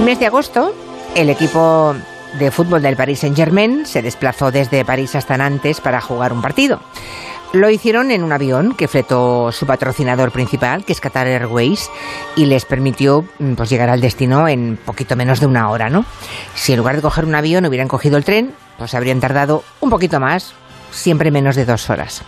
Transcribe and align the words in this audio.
El 0.00 0.06
mes 0.06 0.18
de 0.18 0.24
agosto, 0.24 0.74
el 1.14 1.28
equipo 1.28 1.94
de 2.38 2.50
fútbol 2.50 2.80
del 2.80 2.96
Paris 2.96 3.18
Saint-Germain 3.18 3.84
se 3.84 4.00
desplazó 4.00 4.50
desde 4.50 4.82
París 4.82 5.14
hasta 5.14 5.36
Nantes 5.36 5.82
para 5.82 6.00
jugar 6.00 6.32
un 6.32 6.40
partido. 6.40 6.80
Lo 7.52 7.68
hicieron 7.68 8.10
en 8.10 8.24
un 8.24 8.32
avión 8.32 8.74
que 8.74 8.88
fletó 8.88 9.52
su 9.52 9.66
patrocinador 9.66 10.32
principal, 10.32 10.86
que 10.86 10.94
es 10.94 11.02
Qatar 11.02 11.26
Airways, 11.26 11.90
y 12.34 12.46
les 12.46 12.64
permitió 12.64 13.26
mm, 13.40 13.52
pues, 13.52 13.68
llegar 13.68 13.90
al 13.90 14.00
destino 14.00 14.48
en 14.48 14.78
poquito 14.82 15.16
menos 15.16 15.38
de 15.38 15.46
una 15.46 15.68
hora, 15.68 15.90
¿no? 15.90 16.06
Si 16.54 16.72
en 16.72 16.78
lugar 16.78 16.96
de 16.96 17.02
coger 17.02 17.26
un 17.26 17.34
avión 17.34 17.66
hubieran 17.66 17.86
cogido 17.86 18.16
el 18.16 18.24
tren, 18.24 18.54
pues 18.78 18.94
habrían 18.94 19.20
tardado 19.20 19.64
un 19.80 19.90
poquito 19.90 20.18
más, 20.18 20.54
siempre 20.90 21.30
menos 21.30 21.56
de 21.56 21.64
dos 21.64 21.90
horas. 21.90 22.22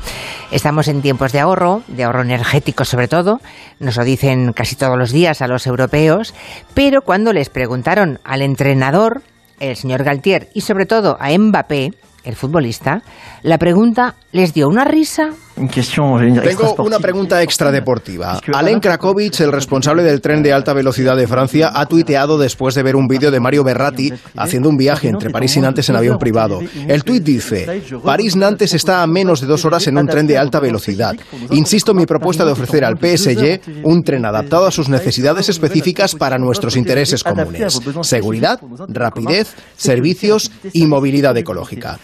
Estamos 0.51 0.89
en 0.89 1.03
tiempos 1.03 1.33
de 1.33 1.41
ahorro, 1.41 1.83
de 1.89 2.05
ahorro 2.05 2.23
energético 2.23 2.85
sobre 2.85 3.09
todo, 3.09 3.41
nos 3.79 3.97
lo 3.97 4.05
dicen 4.05 4.53
casi 4.53 4.77
todos 4.77 4.99
los 4.99 5.13
días 5.13 5.43
a 5.43 5.49
los 5.49 5.67
europeos, 5.67 6.35
pero 6.75 7.03
cuando 7.03 7.33
les 7.33 7.49
preguntaron 7.49 8.21
al 8.25 8.43
entrenador, 8.43 9.23
el 9.61 9.77
señor 9.77 10.05
Galtier, 10.05 10.49
y 10.55 10.63
sobre 10.63 10.87
todo 10.87 11.17
a 11.21 11.37
Mbappé, 11.37 11.91
el 12.25 12.37
futbolista, 12.37 13.03
la 13.43 13.59
pregunta 13.59 14.15
les 14.31 14.55
dio 14.55 14.69
una 14.69 14.85
risa 14.85 15.31
tengo 15.55 16.75
una 16.79 16.99
pregunta 16.99 17.43
extradeportiva. 17.43 18.41
Alain 18.53 18.81
Krakowicz, 18.81 19.41
el 19.41 19.53
responsable 19.53 20.03
del 20.03 20.21
tren 20.21 20.43
de 20.43 20.53
alta 20.53 20.73
velocidad 20.73 21.17
de 21.17 21.27
Francia, 21.27 21.71
ha 21.75 21.87
tuiteado 21.87 22.39
después 22.39 22.75
de 22.75 22.83
ver 22.83 22.97
un 22.97 23.07
vídeo 23.07 23.31
de 23.31 23.41
Mario 23.41 23.65
Berratti 23.65 24.13
haciendo 24.37 24.69
un 24.69 24.77
viaje 24.77 25.09
entre 25.09 25.31
París 25.31 25.57
y 25.57 25.61
Nantes 25.61 25.89
en 25.89 25.97
avión 25.97 26.19
privado. 26.19 26.61
El 26.89 27.05
tuit 27.05 27.23
dice, 27.23 27.83
París-Nantes 28.05 28.75
está 28.75 29.03
a 29.03 29.07
menos 29.07 29.41
de 29.41 29.47
dos 29.47 29.65
horas 29.65 29.87
en 29.87 29.99
un 29.99 30.07
tren 30.07 30.27
de 30.27 30.39
alta 30.39 30.61
velocidad. 30.61 31.15
Insisto 31.51 31.93
en 31.93 31.99
mi 31.99 32.07
propuesta 32.07 32.45
de 32.45 32.53
ofrecer 32.53 32.85
al 32.85 32.97
PSG 32.97 33.83
un 33.85 34.03
tren 34.03 34.25
adaptado 34.25 34.67
a 34.67 34.71
sus 34.71 34.89
necesidades 34.89 35.49
específicas 35.49 36.15
para 36.15 36.39
nuestros 36.39 36.77
intereses 36.77 37.23
comunes. 37.23 37.79
Seguridad, 38.03 38.61
rapidez, 38.89 39.55
servicios 39.77 40.51
y 40.73 40.87
movilidad 40.87 41.37
ecológica. 41.37 41.99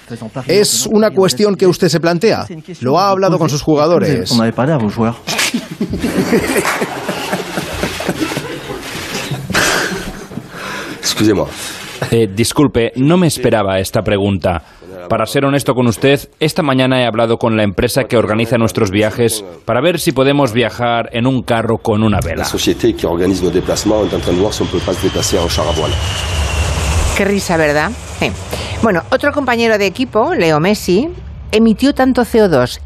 ¿Es 0.47 0.87
una 0.87 1.11
cuestión 1.11 1.57
que 1.57 1.67
usted 1.67 1.89
se 1.89 2.01
plantea? 2.01 2.47
¿Lo 2.81 2.99
ha 2.99 3.11
hablado 3.11 3.38
con 3.39 3.49
sus 3.49 3.63
jugadores. 3.63 4.31
Eh, 12.11 12.29
disculpe, 12.33 12.93
no 12.97 13.17
me 13.17 13.27
esperaba 13.27 13.79
esta 13.79 14.03
pregunta. 14.03 14.63
Para 15.09 15.25
ser 15.27 15.45
honesto 15.45 15.75
con 15.75 15.87
usted, 15.87 16.29
esta 16.39 16.63
mañana 16.63 17.01
he 17.01 17.07
hablado 17.07 17.39
con 17.39 17.57
la 17.57 17.63
empresa 17.63 18.05
que 18.05 18.17
organiza 18.17 18.59
nuestros 18.59 18.91
viajes 18.91 19.45
para 19.65 19.81
ver 19.81 19.99
si 19.99 20.13
podemos 20.13 20.53
viajar 20.53 21.09
en 21.13 21.27
un 21.27 21.43
carro 21.43 21.79
con 21.79 22.03
una 22.03 22.21
vela. 22.21 22.45
Qué 27.17 27.25
risa, 27.25 27.57
¿verdad? 27.57 27.91
Bueno, 28.83 29.03
otro 29.11 29.33
compañero 29.33 29.79
de 29.79 29.87
equipo, 29.87 30.35
Leo 30.35 30.61
Messi, 30.61 31.09
emitió 31.53 31.95
tanto 31.95 32.23
CO2 32.23 32.81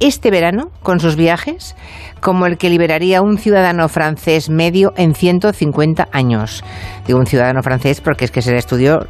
este 0.00 0.30
verano 0.30 0.70
con 0.82 1.00
sus 1.00 1.16
viajes 1.16 1.76
como 2.20 2.46
el 2.46 2.58
que 2.58 2.70
liberaría 2.70 3.22
un 3.22 3.38
ciudadano 3.38 3.88
francés 3.88 4.50
medio 4.50 4.92
en 4.96 5.14
150 5.14 6.08
años. 6.12 6.64
Digo 7.06 7.18
un 7.18 7.26
ciudadano 7.26 7.62
francés 7.62 8.00
porque 8.00 8.24
es 8.24 8.30
que 8.30 8.42
se 8.42 8.52
le 8.52 8.58
estudió, 8.58 9.06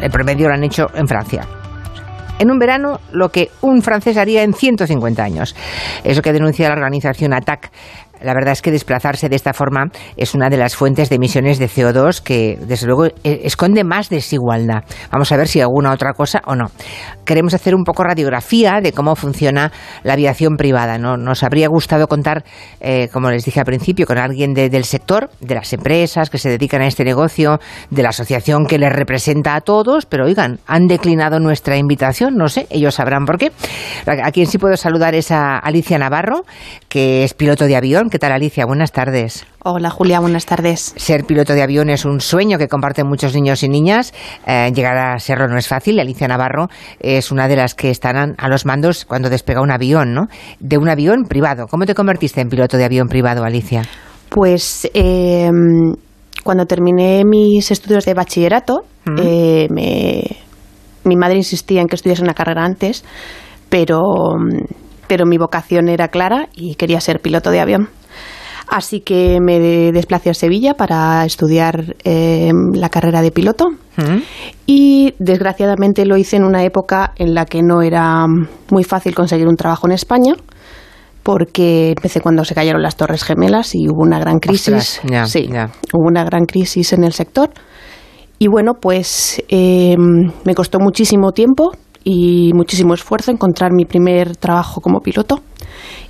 el 0.00 0.10
promedio 0.10 0.48
lo 0.48 0.54
han 0.54 0.64
hecho 0.64 0.86
en 0.94 1.08
Francia. 1.08 1.46
En 2.38 2.50
un 2.50 2.58
verano, 2.58 2.98
lo 3.12 3.28
que 3.28 3.50
un 3.60 3.82
francés 3.82 4.16
haría 4.16 4.42
en 4.42 4.52
150 4.52 5.22
años. 5.22 5.54
Eso 6.02 6.22
que 6.22 6.32
denuncia 6.32 6.68
la 6.68 6.74
organización 6.74 7.32
ATTAC 7.34 7.70
la 8.22 8.34
verdad 8.34 8.52
es 8.52 8.62
que 8.62 8.70
desplazarse 8.70 9.28
de 9.28 9.36
esta 9.36 9.52
forma 9.52 9.86
es 10.16 10.34
una 10.34 10.48
de 10.48 10.56
las 10.56 10.76
fuentes 10.76 11.08
de 11.08 11.16
emisiones 11.16 11.58
de 11.58 11.68
CO2 11.68 12.22
que, 12.22 12.58
desde 12.60 12.86
luego, 12.86 13.06
e, 13.06 13.12
esconde 13.44 13.84
más 13.84 14.08
desigualdad. 14.08 14.84
Vamos 15.10 15.30
a 15.32 15.36
ver 15.36 15.48
si 15.48 15.60
alguna 15.60 15.92
otra 15.92 16.12
cosa 16.12 16.40
o 16.46 16.54
no. 16.54 16.70
Queremos 17.24 17.54
hacer 17.54 17.74
un 17.74 17.84
poco 17.84 18.04
radiografía 18.04 18.80
de 18.82 18.92
cómo 18.92 19.16
funciona 19.16 19.72
la 20.02 20.14
aviación 20.14 20.56
privada. 20.56 20.98
¿no? 20.98 21.16
Nos 21.16 21.42
habría 21.42 21.68
gustado 21.68 22.08
contar, 22.08 22.44
eh, 22.80 23.08
como 23.12 23.30
les 23.30 23.44
dije 23.44 23.60
al 23.60 23.66
principio, 23.66 24.06
con 24.06 24.18
alguien 24.18 24.54
del 24.54 24.84
sector, 24.84 25.30
de 25.40 25.54
las 25.54 25.72
empresas 25.72 26.30
que 26.30 26.38
se 26.38 26.48
dedican 26.48 26.82
a 26.82 26.86
este 26.86 27.04
negocio, 27.04 27.58
de 27.90 28.02
la 28.02 28.10
asociación 28.10 28.66
que 28.66 28.78
les 28.78 28.92
representa 28.92 29.54
a 29.54 29.60
todos, 29.60 30.06
pero 30.06 30.24
oigan, 30.24 30.58
han 30.66 30.86
declinado 30.86 31.40
nuestra 31.40 31.76
invitación, 31.76 32.36
no 32.36 32.48
sé, 32.48 32.66
ellos 32.70 32.94
sabrán 32.94 33.24
por 33.24 33.38
qué. 33.38 33.52
A 34.06 34.30
quien 34.30 34.46
sí 34.46 34.58
puedo 34.58 34.76
saludar 34.76 35.14
es 35.14 35.30
a 35.30 35.58
Alicia 35.58 35.98
Navarro, 35.98 36.44
que 36.88 37.24
es 37.24 37.34
piloto 37.34 37.66
de 37.66 37.76
avión 37.76 38.08
¿Qué 38.12 38.18
tal, 38.18 38.32
Alicia? 38.32 38.66
Buenas 38.66 38.92
tardes. 38.92 39.46
Hola, 39.64 39.88
Julia, 39.88 40.20
buenas 40.20 40.44
tardes. 40.44 40.92
Ser 40.96 41.24
piloto 41.24 41.54
de 41.54 41.62
avión 41.62 41.88
es 41.88 42.04
un 42.04 42.20
sueño 42.20 42.58
que 42.58 42.68
comparten 42.68 43.06
muchos 43.06 43.34
niños 43.34 43.62
y 43.62 43.70
niñas. 43.70 44.12
Eh, 44.46 44.70
llegar 44.74 44.98
a 44.98 45.18
serlo 45.18 45.48
no 45.48 45.56
es 45.56 45.66
fácil. 45.66 45.98
Alicia 45.98 46.28
Navarro 46.28 46.68
es 47.00 47.32
una 47.32 47.48
de 47.48 47.56
las 47.56 47.74
que 47.74 47.88
están 47.88 48.34
a 48.36 48.48
los 48.50 48.66
mandos 48.66 49.06
cuando 49.06 49.30
despega 49.30 49.62
un 49.62 49.70
avión, 49.70 50.12
¿no? 50.12 50.26
De 50.60 50.76
un 50.76 50.90
avión 50.90 51.24
privado. 51.26 51.68
¿Cómo 51.68 51.86
te 51.86 51.94
convertiste 51.94 52.42
en 52.42 52.50
piloto 52.50 52.76
de 52.76 52.84
avión 52.84 53.08
privado, 53.08 53.44
Alicia? 53.44 53.80
Pues 54.28 54.90
em, 54.92 55.94
cuando 56.44 56.66
terminé 56.66 57.24
mis 57.24 57.70
estudios 57.70 58.04
de 58.04 58.12
bachillerato, 58.12 58.82
eh, 59.16 59.68
mi 61.04 61.16
madre 61.16 61.36
insistía 61.36 61.80
en 61.80 61.86
que 61.86 61.96
estudiase 61.96 62.22
una 62.22 62.34
carrera 62.34 62.62
antes, 62.62 63.06
pero, 63.70 64.10
pero 65.06 65.24
mi 65.24 65.38
vocación 65.38 65.88
era 65.88 66.08
clara 66.08 66.50
y 66.54 66.74
quería 66.74 67.00
ser 67.00 67.20
piloto 67.20 67.50
de 67.50 67.60
avión. 67.60 67.88
Así 68.68 69.00
que 69.00 69.38
me 69.40 69.58
desplacé 69.92 70.30
a 70.30 70.34
Sevilla 70.34 70.74
para 70.74 71.24
estudiar 71.24 71.96
em, 72.04 72.72
la 72.74 72.88
carrera 72.88 73.22
de 73.22 73.30
piloto 73.30 73.66
y 74.66 75.14
desgraciadamente 75.18 76.06
lo 76.06 76.16
hice 76.16 76.36
en 76.36 76.44
una 76.44 76.64
época 76.64 77.12
en 77.16 77.34
la 77.34 77.44
que 77.44 77.62
no 77.62 77.82
era 77.82 78.26
muy 78.70 78.84
fácil 78.84 79.14
conseguir 79.14 79.46
un 79.46 79.56
trabajo 79.56 79.86
en 79.86 79.92
España 79.92 80.34
porque 81.22 81.90
empecé 81.90 82.20
cuando 82.20 82.44
se 82.44 82.54
cayeron 82.54 82.82
las 82.82 82.96
Torres 82.96 83.22
Gemelas 83.24 83.74
y 83.74 83.88
hubo 83.88 84.02
una 84.02 84.18
gran 84.18 84.38
crisis. 84.38 85.00
sí, 85.26 85.48
hubo 85.92 86.08
una 86.08 86.24
gran 86.24 86.46
crisis 86.46 86.92
en 86.92 87.04
el 87.04 87.12
sector. 87.12 87.50
Y 88.38 88.48
bueno, 88.48 88.74
pues 88.80 89.42
em, 89.48 90.32
me 90.44 90.54
costó 90.54 90.78
muchísimo 90.80 91.30
tiempo 91.30 91.70
y 92.02 92.52
muchísimo 92.54 92.94
esfuerzo 92.94 93.30
encontrar 93.30 93.72
mi 93.72 93.84
primer 93.84 94.36
trabajo 94.36 94.80
como 94.80 95.00
piloto. 95.00 95.40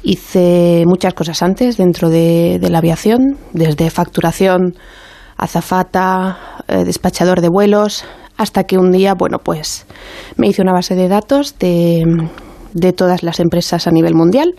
Hice 0.03 0.85
muchas 0.87 1.15
cosas 1.15 1.43
antes 1.43 1.77
dentro 1.77 2.11
de, 2.11 2.59
la 2.61 2.79
aviación, 2.79 3.39
desde 3.53 3.91
facturación, 3.91 4.75
azafata, 5.37 6.39
eh, 6.69 6.85
despachador 6.85 7.41
de 7.41 7.49
vuelos, 7.49 8.05
hasta 8.37 8.65
que 8.65 8.79
un 8.79 8.91
día, 8.91 9.15
bueno, 9.15 9.39
pues 9.39 9.87
me 10.37 10.49
hice 10.49 10.63
una 10.63 10.73
base 10.73 10.95
de 10.95 11.09
datos 11.09 11.59
de, 11.59 12.03
de 12.73 12.93
todas 12.93 13.23
las 13.23 13.41
empresas 13.41 13.87
a 13.87 13.91
nivel 13.91 14.15
mundial 14.15 14.55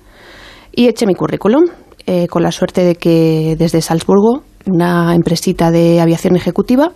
y 0.72 0.88
eché 0.88 1.06
mi 1.06 1.16
currículum, 1.16 1.66
eh, 2.06 2.28
con 2.28 2.44
la 2.44 2.52
suerte 2.52 2.84
de 2.84 2.96
que 2.96 3.56
desde 3.58 3.82
Salzburgo, 3.82 4.44
una 4.66 5.14
empresita 5.16 5.72
de 5.72 6.02
aviación 6.02 6.36
ejecutiva, 6.36 6.92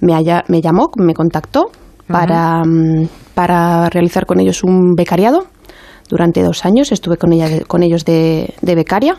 me, 0.00 0.14
me 0.48 0.60
llamó, 0.60 0.90
me 0.96 1.14
contactó 1.14 1.70
para, 2.06 2.62
mm, 2.64 3.08
para 3.34 3.88
realizar 3.90 4.26
con 4.26 4.40
ellos 4.40 4.64
un 4.64 4.94
becariado 4.94 5.46
durante 6.14 6.44
dos 6.44 6.64
años. 6.64 6.92
Estuve 6.92 7.16
con, 7.16 7.32
ella, 7.32 7.64
con 7.66 7.82
ellos 7.82 8.04
de, 8.04 8.54
becaria 8.62 9.16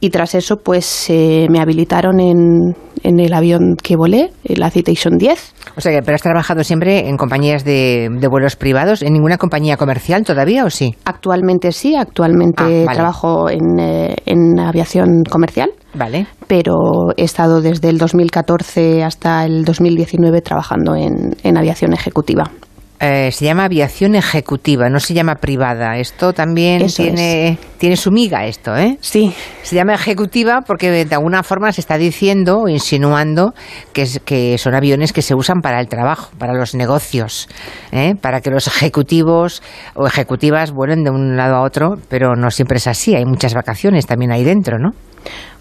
y 0.00 0.08
tras 0.08 0.34
eso 0.34 0.56
pues 0.56 1.10
eh, 1.10 1.46
me 1.50 1.60
habilitaron 1.60 2.20
en, 2.20 2.74
en, 3.02 3.20
el 3.20 3.34
avión 3.34 3.76
que 3.82 3.96
volé, 3.96 4.30
la 4.44 4.70
Citation 4.70 5.18
10. 5.18 5.54
O 5.76 5.80
sea, 5.80 6.00
pero 6.02 6.14
has 6.14 6.22
trabajado 6.22 6.64
siempre 6.64 7.08
en 7.08 7.18
compañías 7.18 7.64
de, 7.64 8.08
de 8.10 8.28
vuelos 8.28 8.56
privados, 8.56 9.02
¿en 9.02 9.12
ninguna 9.12 9.36
compañía 9.36 9.76
comercial 9.76 10.24
todavía 10.24 10.64
o 10.64 10.70
sí? 10.70 10.94
Actualmente 11.04 11.72
sí, 11.72 11.94
actualmente 11.96 12.86
ah, 12.88 12.92
trabajo 12.94 13.50
en, 13.50 13.78
eh, 13.78 14.16
en 14.24 14.58
aviación 14.58 15.22
comercial. 15.30 15.70
Vale. 15.94 16.26
Pero 16.46 17.12
he 17.16 17.24
estado 17.24 17.60
desde 17.60 17.88
el 17.90 17.98
2014 17.98 19.02
hasta 19.02 19.44
el 19.44 19.64
2019 19.64 20.40
trabajando 20.40 20.94
en, 20.94 21.36
en 21.42 21.56
aviación 21.58 21.92
ejecutiva. 21.92 22.50
Eh, 22.98 23.30
se 23.30 23.44
llama 23.44 23.64
aviación 23.64 24.14
ejecutiva, 24.14 24.88
no 24.88 25.00
se 25.00 25.12
llama 25.12 25.34
privada. 25.34 25.98
Esto 25.98 26.32
también 26.32 26.86
tiene, 26.86 27.58
tiene 27.78 27.96
su 27.96 28.10
miga, 28.10 28.46
esto, 28.46 28.74
¿eh? 28.74 28.96
Sí. 29.00 29.34
Se 29.62 29.76
llama 29.76 29.94
ejecutiva 29.94 30.62
porque 30.66 31.04
de 31.04 31.14
alguna 31.14 31.42
forma 31.42 31.72
se 31.72 31.82
está 31.82 31.98
diciendo 31.98 32.60
o 32.60 32.68
insinuando 32.68 33.52
que, 33.92 34.06
que 34.24 34.56
son 34.56 34.74
aviones 34.74 35.12
que 35.12 35.20
se 35.20 35.34
usan 35.34 35.60
para 35.60 35.80
el 35.80 35.88
trabajo, 35.88 36.30
para 36.38 36.54
los 36.54 36.74
negocios, 36.74 37.48
¿eh? 37.92 38.14
para 38.20 38.40
que 38.40 38.50
los 38.50 38.66
ejecutivos 38.66 39.62
o 39.94 40.06
ejecutivas 40.06 40.72
vuelen 40.72 41.04
de 41.04 41.10
un 41.10 41.36
lado 41.36 41.56
a 41.56 41.62
otro, 41.62 41.96
pero 42.08 42.34
no 42.34 42.50
siempre 42.50 42.78
es 42.78 42.86
así. 42.86 43.14
Hay 43.14 43.26
muchas 43.26 43.52
vacaciones 43.52 44.06
también 44.06 44.32
ahí 44.32 44.44
dentro, 44.44 44.78
¿no? 44.78 44.92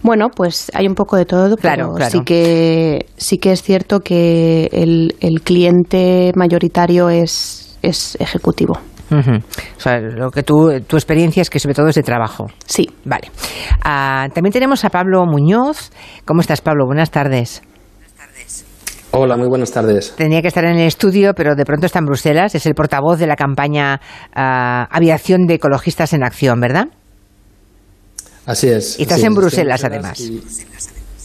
Bueno, 0.02 0.30
pues 0.30 0.72
hay 0.74 0.88
un 0.88 0.96
poco 0.96 1.16
de 1.18 1.26
todo, 1.26 1.56
claro, 1.58 1.94
pero 1.98 2.10
sí 2.10 2.22
que 2.26 3.06
sí 3.18 3.38
que 3.38 3.52
es 3.52 3.64
cierto 3.64 4.00
que 4.02 4.70
el, 4.72 5.16
el 5.20 5.42
cliente 5.42 6.32
mayoritario 6.36 7.10
es, 7.10 7.78
es 7.82 8.16
ejecutivo. 8.20 8.78
O 9.12 9.80
sea, 9.80 10.00
lo 10.00 10.32
que 10.32 10.44
tu 10.44 10.70
experiencia 10.70 11.42
es 11.42 11.50
que 11.50 11.60
sobre 11.60 11.76
todo 11.76 11.88
es 11.88 11.96
de 11.96 12.04
trabajo. 12.04 12.48
Sí. 12.66 12.90
Vale. 13.06 13.30
Ah, 13.84 14.28
también 14.34 14.52
tenemos 14.52 14.84
a 14.84 14.90
Pablo 14.90 15.26
Muñoz. 15.26 15.92
¿Cómo 16.26 16.42
estás, 16.42 16.62
Pablo? 16.62 16.86
Buenas 16.86 17.12
tardes. 17.12 17.62
Hola, 19.18 19.38
muy 19.38 19.48
buenas 19.48 19.72
tardes. 19.72 20.14
Tenía 20.18 20.42
que 20.42 20.50
estar 20.50 20.66
en 20.66 20.78
el 20.78 20.88
estudio, 20.88 21.34
pero 21.34 21.56
de 21.56 21.64
pronto 21.64 21.86
está 21.86 22.00
en 22.00 22.06
Bruselas. 22.06 22.54
Es 22.54 22.66
el 22.66 22.74
portavoz 22.74 23.18
de 23.18 23.28
la 23.28 23.38
campaña 23.38 24.02
ah, 24.36 24.90
Aviación 24.92 25.46
de 25.48 25.54
Ecologistas 25.54 26.12
en 26.12 26.22
Acción, 26.22 26.60
¿verdad? 26.60 26.88
Así 28.46 28.68
es. 28.68 29.00
Y 29.00 29.04
estás 29.04 29.24
en 29.24 29.34
Bruselas, 29.34 29.84
además. 29.84 30.20
Y, 30.20 30.44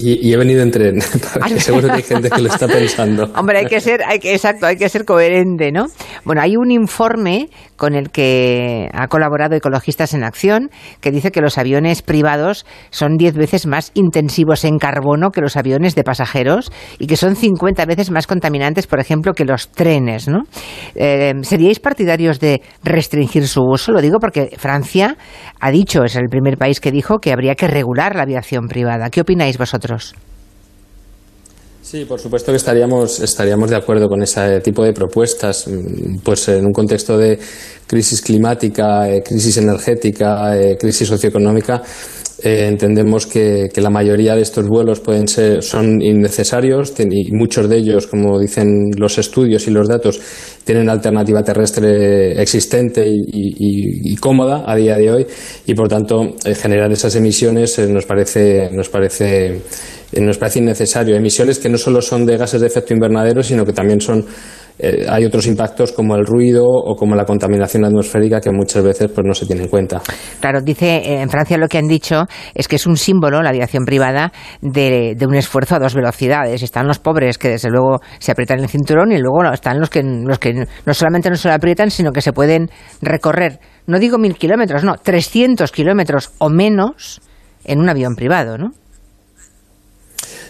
he 0.00 0.37
venido 0.37 0.62
en 0.62 0.70
tren, 0.70 0.99
porque 1.35 1.61
seguro 1.61 1.88
que 1.88 1.94
hay 1.94 2.02
gente 2.02 2.31
que 2.31 2.43
lo 2.43 2.49
está 2.49 2.67
pensando. 2.67 3.31
Hombre, 3.37 3.58
hay 3.58 3.67
que 3.67 3.81
ser, 3.81 4.02
hay 4.05 4.19
que, 4.19 4.32
exacto, 4.32 4.67
hay 4.67 4.76
que 4.76 4.88
ser 4.88 5.05
coherente, 5.05 5.73
¿no? 5.73 5.87
Bueno, 6.25 6.43
hay 6.43 6.56
un 6.56 6.70
informe 6.70 7.49
con 7.76 7.94
el 7.94 8.11
que 8.11 8.88
ha 8.93 9.08
colaborado 9.08 9.56
Ecologistas 9.56 10.12
en 10.14 10.23
Acción 10.23 10.70
que 11.00 11.11
dice 11.11 11.31
que 11.31 11.41
los 11.41 11.56
aviones 11.58 12.02
privados 12.02 12.67
son 12.91 13.17
10 13.17 13.35
veces 13.35 13.67
más 13.67 13.91
intensivos 13.94 14.64
en 14.64 14.79
carbono 14.79 15.31
que 15.31 15.41
los 15.41 15.56
aviones 15.56 15.94
de 15.94 16.05
pasajeros 16.05 16.70
y 16.99 17.06
que 17.06 17.17
son 17.17 17.37
50 17.37 17.85
veces 17.87 18.11
más 18.11 18.26
contaminantes, 18.26 18.87
por 18.87 19.00
ejemplo, 19.00 19.32
que 19.32 19.44
los 19.44 19.69
trenes, 19.69 20.29
¿no? 20.29 20.43
Eh, 20.94 21.32
¿Seríais 21.43 21.81
partidarios 21.81 22.38
de 22.38 22.61
restringir 22.85 23.49
su 23.49 23.62
uso? 23.62 23.93
Lo 23.93 24.02
digo 24.02 24.19
porque 24.19 24.50
Francia 24.58 25.17
ha 25.58 25.70
dicho, 25.70 26.05
es 26.05 26.17
el 26.17 26.29
primer 26.29 26.58
país 26.58 26.81
que 26.81 26.91
dijo 26.91 27.19
que 27.19 27.32
habría 27.32 27.55
que 27.55 27.67
regular 27.67 28.14
la 28.14 28.23
aviación 28.23 28.67
privada. 28.69 29.11
¿Qué 29.11 29.23
opináis 29.23 29.58
vosotros? 29.58 29.90
Sí, 31.83 32.05
por 32.05 32.21
supuesto 32.21 32.53
que 32.53 32.57
estaríamos, 32.57 33.19
estaríamos 33.19 33.69
de 33.69 33.77
acuerdo 33.77 34.09
con 34.09 34.23
ese 34.23 34.61
tipo 34.61 34.85
de 34.85 34.93
propuestas. 34.93 35.67
Mm, 35.67 36.19
pues 36.23 36.49
en 36.49 36.67
un 36.67 36.73
contexto 36.73 37.19
de 37.19 37.37
crisis 37.87 38.21
climática, 38.21 39.09
eh, 39.09 39.23
crisis 39.25 39.57
energética, 39.57 40.57
eh, 40.57 40.77
crisis 40.79 41.09
socioeconómica, 41.09 41.83
eh, 42.43 42.67
entendemos 42.69 43.27
que, 43.27 43.69
la 43.77 43.91
mayoría 43.91 44.35
de 44.35 44.43
estos 44.43 44.67
vuelos 44.67 45.01
pueden 45.01 45.29
ser, 45.29 45.63
son 45.63 46.03
innecesarios 46.03 46.93
y 46.99 47.33
muchos 47.33 47.69
de 47.69 47.77
ellos, 47.77 48.07
como 48.07 48.39
dicen 48.39 48.91
los 48.97 49.19
estudios 49.19 49.67
y 49.67 49.71
los 49.71 49.89
datos, 49.89 50.21
tienen 50.65 50.89
alternativa 50.89 51.43
terrestre 51.43 52.41
existente 52.41 53.05
y, 53.07 54.17
cómoda 54.17 54.65
a 54.67 54.77
día 54.77 54.97
de 54.97 55.11
hoy 55.11 55.27
y 55.67 55.75
por 55.75 55.89
tanto 55.89 56.35
generar 56.61 56.93
esas 56.93 57.17
emisiones 57.17 57.79
nos 57.89 58.05
parece 58.05 58.69
nos 58.71 58.91
parece 58.91 59.63
nos 60.19 60.37
parece 60.37 60.59
innecesario. 60.59 61.17
Emisiones 61.17 61.59
que 61.59 61.69
no 61.69 61.79
solo 61.79 62.03
son 62.03 62.27
de 62.27 62.37
gases 62.37 62.61
de 62.61 62.67
efecto 62.67 62.93
invernadero, 62.93 63.43
sino 63.43 63.65
que 63.65 63.73
también 63.73 64.01
son 64.01 64.27
eh, 64.82 65.06
hay 65.09 65.25
otros 65.25 65.47
impactos 65.47 65.93
como 65.93 66.17
el 66.17 66.25
ruido 66.25 66.65
o 66.65 66.97
como 66.97 67.15
la 67.15 67.25
contaminación 67.25 67.85
atmosférica 67.85 68.41
que 68.41 68.50
muchas 68.50 68.82
veces 68.82 69.11
pues 69.15 69.27
no 69.27 69.35
se 69.35 69.47
tiene 69.47 69.62
en 69.62 69.69
cuenta. 69.69 70.00
Claro, 70.41 70.61
dice 70.61 70.97
eh, 70.97 71.21
en 71.21 71.29
Francia 71.29 71.59
lo 71.59 71.69
que 71.69 71.79
han 71.79 71.87
dicho 71.87 72.25
es 72.55 72.69
que 72.69 72.77
es 72.77 72.87
un 72.87 72.97
símbolo 72.97 73.43
la 73.43 73.50
aviación 73.50 73.85
privada 73.85 74.32
de, 74.61 75.17
un 75.27 75.35
esfuerzo 75.35 75.77
a 75.77 75.79
dos 75.79 75.94
velocidades. 75.94 76.62
Están 76.62 76.87
los 76.87 76.99
pobres 76.99 77.38
que 77.38 77.50
desde 77.50 77.71
luego 77.71 78.00
se 78.19 78.32
aprietan 78.32 78.61
el 78.61 78.69
cinturón 78.69 79.12
y 79.12 79.19
luego 79.19 79.44
están 79.53 79.79
los 79.81 79.91
que 79.91 80.03
los 80.03 80.38
que 80.38 80.67
no 80.87 80.94
solamente 80.94 81.31
no 81.31 81.37
se 81.37 81.49
lo 81.49 81.55
aprietan 81.55 81.91
sino 81.91 82.12
que 82.12 82.23
se 82.23 82.33
pueden 82.33 82.71
recorrer 83.03 83.61
no 83.87 83.99
digo 83.99 84.19
mil 84.19 84.37
kilómetros, 84.37 84.85
no, 84.85 84.94
300 84.97 85.73
kilómetros 85.73 86.33
o 86.38 86.49
menos 86.49 87.21
en 87.65 87.81
un 87.81 87.88
avión 87.88 88.15
privado, 88.15 88.56
¿no? 88.56 88.71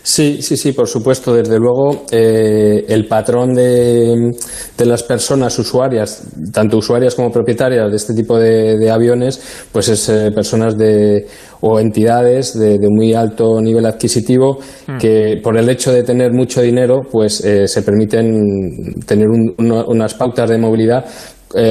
Sí, 0.02 0.40
sí, 0.40 0.56
sí, 0.56 0.72
por 0.72 0.88
supuesto. 0.88 1.34
Desde 1.34 1.58
luego, 1.58 2.06
eh, 2.10 2.84
el 2.88 3.06
patrón 3.06 3.54
de, 3.54 4.30
las 4.78 5.02
personas 5.02 5.58
usuarias, 5.58 6.22
tanto 6.52 6.78
usuarias 6.78 7.14
como 7.14 7.30
propietarias 7.30 7.90
de 7.90 7.96
este 7.96 8.14
tipo 8.14 8.38
de, 8.38 8.90
aviones, 8.90 9.40
pues 9.70 9.88
es 9.88 10.08
eh, 10.08 10.30
personas 10.34 10.76
de 10.76 11.26
o 11.60 11.78
entidades 11.78 12.58
de, 12.58 12.78
muy 12.88 13.12
alto 13.12 13.60
nivel 13.60 13.84
adquisitivo 13.84 14.58
mm. 14.86 14.96
que 14.98 15.40
por 15.42 15.56
el 15.58 15.68
hecho 15.68 15.92
de 15.92 16.02
tener 16.02 16.32
mucho 16.32 16.62
dinero, 16.62 17.02
pues 17.10 17.44
eh, 17.44 17.68
se 17.68 17.82
permiten 17.82 18.94
tener 19.06 19.28
unas 19.28 20.14
pautas 20.14 20.48
de 20.48 20.58
movilidad 20.58 21.04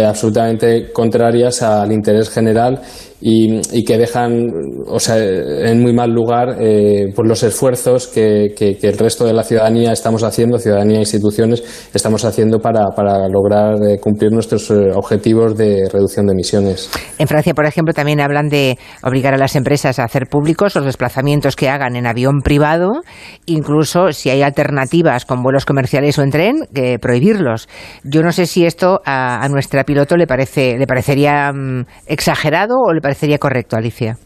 absolutamente 0.06 0.92
contrarias 0.92 1.62
al 1.62 1.94
interés 1.94 2.30
general 2.30 2.82
y, 3.22 3.84
que 3.84 3.98
dejan 3.98 4.48
o 4.88 5.00
sea, 5.00 5.18
en 5.18 5.82
muy 5.82 5.94
mal 5.94 6.12
lugar 6.12 6.58
eh, 6.60 7.12
pues 7.14 7.28
los 7.28 7.44
esfuerzos 7.44 8.08
que, 8.08 8.54
el 8.82 8.98
resto 8.98 9.26
de 9.26 9.34
la 9.34 9.44
ciudadanía 9.44 9.92
estamos 9.92 10.24
haciendo, 10.24 10.58
ciudadanía 10.58 10.98
e 10.98 11.02
instituciones, 11.02 11.90
estamos 11.94 12.24
haciendo 12.24 12.60
para, 12.60 12.86
para 12.96 13.28
lograr 13.28 13.76
eh, 13.84 14.00
cumplir 14.00 14.32
nuestros 14.32 14.70
eh, 14.72 14.92
objetivos 14.94 15.58
de 15.58 15.90
reducción 15.92 16.28
de 16.28 16.34
emisiones. 16.34 16.90
En 17.18 17.28
Francia, 17.28 17.54
por 17.54 17.66
ejemplo, 17.66 17.94
también 17.94 18.22
hablan 18.22 18.48
de 18.48 18.78
obligar 19.04 19.34
a 19.34 19.38
las 19.38 19.56
empresas 19.56 20.00
a 20.00 20.06
hacer 20.06 20.28
públicos 20.28 20.76
los 20.76 20.86
desplazamientos 20.86 21.56
que 21.56 21.70
hagan 21.70 21.96
en 21.96 22.08
avión 22.08 22.40
privado, 22.42 23.02
incluso 23.46 24.12
si 24.12 24.30
hay 24.30 24.42
alternativas 24.42 25.26
con 25.26 25.44
vuelos 25.44 25.66
comerciales 25.66 26.18
o 26.20 26.24
en 26.24 26.32
tren, 26.32 26.56
que 26.74 27.00
prohibirlos. 27.00 27.68
Yo 28.04 28.22
no 28.22 28.32
sé 28.32 28.46
si 28.46 28.66
esto 28.66 29.02
a, 29.06 29.48
nuestra 29.50 29.84
piloto 29.84 30.16
le 30.16 30.28
parece 30.28 30.78
le 30.78 30.86
parecería 30.86 31.52
mm, 31.52 31.86
exagerado 32.06 32.76
o 32.86 32.94
le 32.94 33.02
parecería 33.02 33.09
correcto, 33.40 33.76
Alicia? 33.76 34.18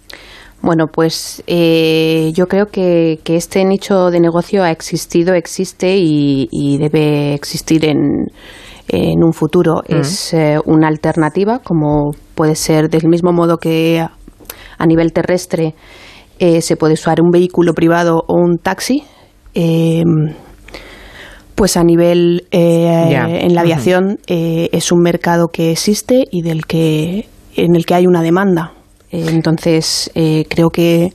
Bueno, 0.63 0.87
pues 0.87 1.43
eh, 1.45 2.31
yo 2.33 2.47
creo 2.47 2.67
que, 2.67 3.19
este 3.25 3.65
nicho 3.65 4.09
de 4.11 4.21
negocio 4.21 4.63
ha 4.63 4.71
existido, 4.71 5.33
existe 5.33 5.97
y, 5.97 6.77
debe 6.77 7.33
existir 7.33 7.83
en, 7.83 8.31
en 8.87 9.23
un 9.25 9.33
futuro. 9.33 9.83
Mm. 9.89 9.95
Es 9.99 10.33
eh, 10.33 10.57
una 10.63 10.87
alternativa, 10.87 11.59
como 11.59 12.11
puede 12.33 12.55
ser 12.55 12.89
del 12.89 13.09
mismo 13.09 13.33
modo 13.33 13.57
que 13.57 13.99
a, 13.99 14.85
nivel 14.85 15.11
terrestre 15.11 15.75
eh, 16.39 16.61
se 16.61 16.77
puede 16.77 16.93
usar 16.93 17.21
un 17.21 17.29
vehículo 17.29 17.73
privado 17.73 18.23
o 18.25 18.35
un 18.35 18.57
taxi. 18.57 19.03
pues 21.55 21.75
a 21.75 21.83
nivel 21.83 22.47
en 22.51 23.53
la 23.53 23.61
aviación 23.61 24.17
es 24.27 24.91
un 24.93 25.01
mercado 25.01 25.49
que 25.49 25.71
existe 25.71 26.23
y 26.31 26.41
del 26.41 26.65
que 26.65 27.27
en 27.55 27.75
el 27.75 27.85
que 27.85 27.95
hay 27.95 28.07
una 28.07 28.21
demanda. 28.21 28.73
Entonces, 29.11 30.09
eh, 30.15 30.45
creo 30.49 30.71
que 30.71 31.13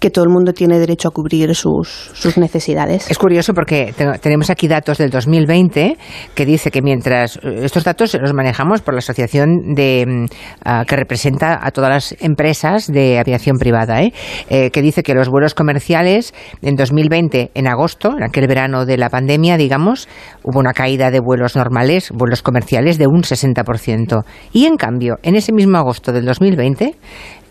que 0.00 0.10
todo 0.10 0.24
el 0.24 0.30
mundo 0.30 0.52
tiene 0.52 0.78
derecho 0.78 1.08
a 1.08 1.10
cubrir 1.10 1.54
sus, 1.54 1.88
sus 2.14 2.38
necesidades. 2.38 3.10
Es 3.10 3.18
curioso 3.18 3.52
porque 3.54 3.94
tenemos 4.20 4.50
aquí 4.50 4.66
datos 4.66 4.98
del 4.98 5.10
2020 5.10 5.96
que 6.34 6.46
dice 6.46 6.70
que 6.70 6.80
mientras 6.82 7.38
estos 7.42 7.84
datos 7.84 8.14
los 8.14 8.32
manejamos 8.32 8.80
por 8.80 8.94
la 8.94 8.98
asociación 8.98 9.74
de 9.74 10.06
mm, 10.06 10.24
ah, 10.64 10.84
que 10.86 10.96
representa 10.96 11.60
a 11.62 11.70
todas 11.70 11.90
las 11.90 12.16
empresas 12.20 12.86
de 12.86 13.18
aviación 13.18 13.58
privada, 13.58 14.02
¿eh? 14.02 14.12
¿eh? 14.48 14.70
que 14.70 14.82
dice 14.82 15.02
que 15.02 15.14
los 15.14 15.28
vuelos 15.28 15.54
comerciales 15.54 16.32
en 16.62 16.76
2020 16.76 17.50
en 17.54 17.66
agosto, 17.66 18.16
en 18.16 18.22
aquel 18.22 18.46
verano 18.46 18.86
de 18.86 18.96
la 18.96 19.10
pandemia, 19.10 19.58
digamos, 19.58 20.08
hubo 20.42 20.60
una 20.60 20.72
caída 20.72 21.10
de 21.10 21.20
vuelos 21.20 21.56
normales, 21.56 22.10
vuelos 22.10 22.42
comerciales 22.42 22.96
de 22.96 23.06
un 23.06 23.22
60%. 23.22 24.24
Y 24.52 24.64
en 24.64 24.76
cambio, 24.76 25.16
en 25.22 25.36
ese 25.36 25.52
mismo 25.52 25.76
agosto 25.76 26.12
del 26.12 26.24
2020 26.24 26.94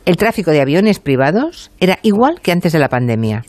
el 0.06 0.18
tráfico 0.18 0.51
de 0.51 0.62
aviones 0.62 1.00
privados 1.00 1.72
era 1.79 2.00
igual 2.01 2.39
que 2.41 2.51
antes 2.51 2.74
de 2.74 2.79
la 2.79 2.89
pandemia. 2.89 3.44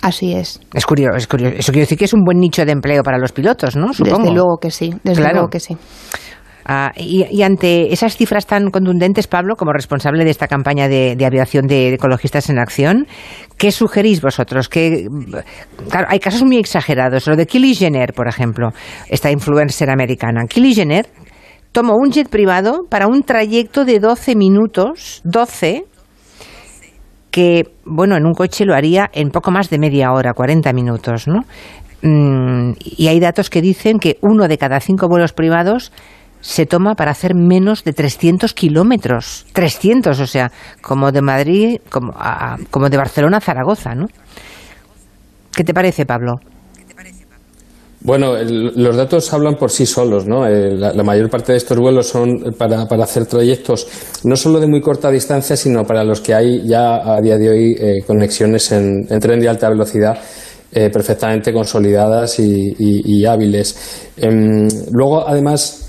Así 0.00 0.32
es. 0.32 0.60
Es 0.74 0.86
curioso, 0.86 1.16
es 1.16 1.26
curioso. 1.26 1.56
Eso 1.58 1.72
quiere 1.72 1.82
decir 1.82 1.98
que 1.98 2.04
es 2.04 2.12
un 2.12 2.22
buen 2.24 2.38
nicho 2.38 2.64
de 2.64 2.72
empleo 2.72 3.02
para 3.02 3.18
los 3.18 3.32
pilotos, 3.32 3.76
¿no? 3.76 3.92
Supongo. 3.92 4.18
Desde 4.18 4.32
luego 4.32 4.58
que 4.58 4.70
sí, 4.70 4.94
desde 5.02 5.22
luego 5.32 5.48
que 5.48 5.60
sí. 5.60 5.76
Ah, 6.70 6.92
y, 6.94 7.42
ante 7.42 7.94
esas 7.94 8.14
cifras 8.14 8.46
tan 8.46 8.70
contundentes, 8.70 9.26
Pablo, 9.26 9.56
como 9.56 9.72
responsable 9.72 10.22
de 10.24 10.30
esta 10.30 10.46
campaña 10.48 10.86
de, 10.86 11.16
aviación 11.24 11.66
de, 11.66 11.94
Ecologistas 11.94 12.50
en 12.50 12.58
Acción, 12.58 13.06
¿qué 13.56 13.72
sugerís 13.72 14.20
vosotros? 14.20 14.68
Que, 14.68 15.06
claro, 15.88 16.08
hay 16.10 16.18
casos 16.18 16.42
muy 16.42 16.58
exagerados. 16.58 17.26
Lo 17.26 17.36
de 17.36 17.46
Kylie 17.46 17.74
Jenner, 17.74 18.12
por 18.12 18.28
ejemplo, 18.28 18.72
esta 19.08 19.30
influencer 19.30 19.88
americana. 19.88 20.44
Kylie 20.46 20.74
Jenner 20.74 21.06
tomó 21.72 21.94
un 21.96 22.10
jet 22.10 22.28
privado 22.28 22.86
para 22.88 23.06
un 23.06 23.22
trayecto 23.22 23.84
de 23.84 24.00
12 24.00 24.36
minutos, 24.36 25.20
12, 25.24 25.84
que, 27.30 27.64
bueno, 27.84 28.16
en 28.16 28.26
un 28.26 28.34
coche 28.34 28.64
lo 28.64 28.74
haría 28.74 29.10
en 29.12 29.30
poco 29.30 29.50
más 29.50 29.70
de 29.70 29.78
media 29.78 30.12
hora, 30.12 30.32
40 30.32 30.72
minutos, 30.72 31.28
¿no? 31.28 31.44
Mm, 32.02 32.72
y 32.80 33.08
hay 33.08 33.20
datos 33.20 33.50
que 33.50 33.60
dicen 33.60 33.98
que 33.98 34.18
uno 34.22 34.48
de 34.48 34.58
cada 34.58 34.80
cinco 34.80 35.08
vuelos 35.08 35.32
privados 35.32 35.92
se 36.40 36.66
toma 36.66 36.94
para 36.94 37.10
hacer 37.10 37.34
menos 37.34 37.84
de 37.84 37.92
300 37.92 38.54
kilómetros. 38.54 39.46
300, 39.52 40.20
o 40.20 40.26
sea, 40.26 40.52
como 40.80 41.10
de 41.10 41.22
Madrid, 41.22 41.80
como, 41.90 42.14
como 42.70 42.88
de 42.88 42.96
Barcelona 42.96 43.38
a 43.38 43.40
Zaragoza, 43.40 43.94
¿no? 43.94 44.06
¿Qué 45.52 45.64
te 45.64 45.74
parece, 45.74 46.06
Pablo? 46.06 46.40
Bueno, 48.00 48.34
los 48.44 48.96
datos 48.96 49.32
hablan 49.32 49.56
por 49.56 49.72
sí 49.72 49.84
solos, 49.84 50.24
¿no? 50.24 50.46
Eh, 50.46 50.76
la, 50.76 51.02
mayor 51.02 51.28
parte 51.28 51.50
de 51.52 51.58
estos 51.58 51.76
vuelos 51.78 52.06
son 52.06 52.54
para, 52.56 52.86
para, 52.86 53.02
hacer 53.02 53.26
trayectos 53.26 53.88
no 54.22 54.36
solo 54.36 54.60
de 54.60 54.68
muy 54.68 54.80
corta 54.80 55.10
distancia, 55.10 55.56
sino 55.56 55.84
para 55.84 56.04
los 56.04 56.20
que 56.20 56.32
hay 56.32 56.62
ya 56.64 56.96
a 56.96 57.20
día 57.20 57.36
de 57.36 57.50
hoy 57.50 57.76
eh, 57.76 58.02
conexiones 58.06 58.70
en, 58.70 59.06
tren 59.20 59.40
de 59.40 59.48
alta 59.48 59.68
velocidad 59.68 60.16
eh, 60.70 60.90
perfectamente 60.90 61.52
consolidadas 61.52 62.38
y, 62.38 63.26
hábiles. 63.26 64.10
Em, 64.16 64.68
luego, 64.92 65.26
además, 65.26 65.88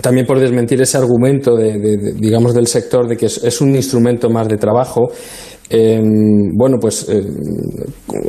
también 0.00 0.26
por 0.26 0.40
desmentir 0.40 0.80
ese 0.80 0.96
argumento 0.96 1.56
de, 1.56 2.14
digamos 2.16 2.54
del 2.54 2.66
sector 2.66 3.06
de 3.06 3.16
que 3.16 3.26
es, 3.26 3.60
un 3.60 3.74
instrumento 3.76 4.28
más 4.28 4.48
de 4.48 4.56
trabajo 4.56 5.10
Em, 5.70 6.54
bueno, 6.54 6.76
pues, 6.78 7.08
eh, 7.08 7.24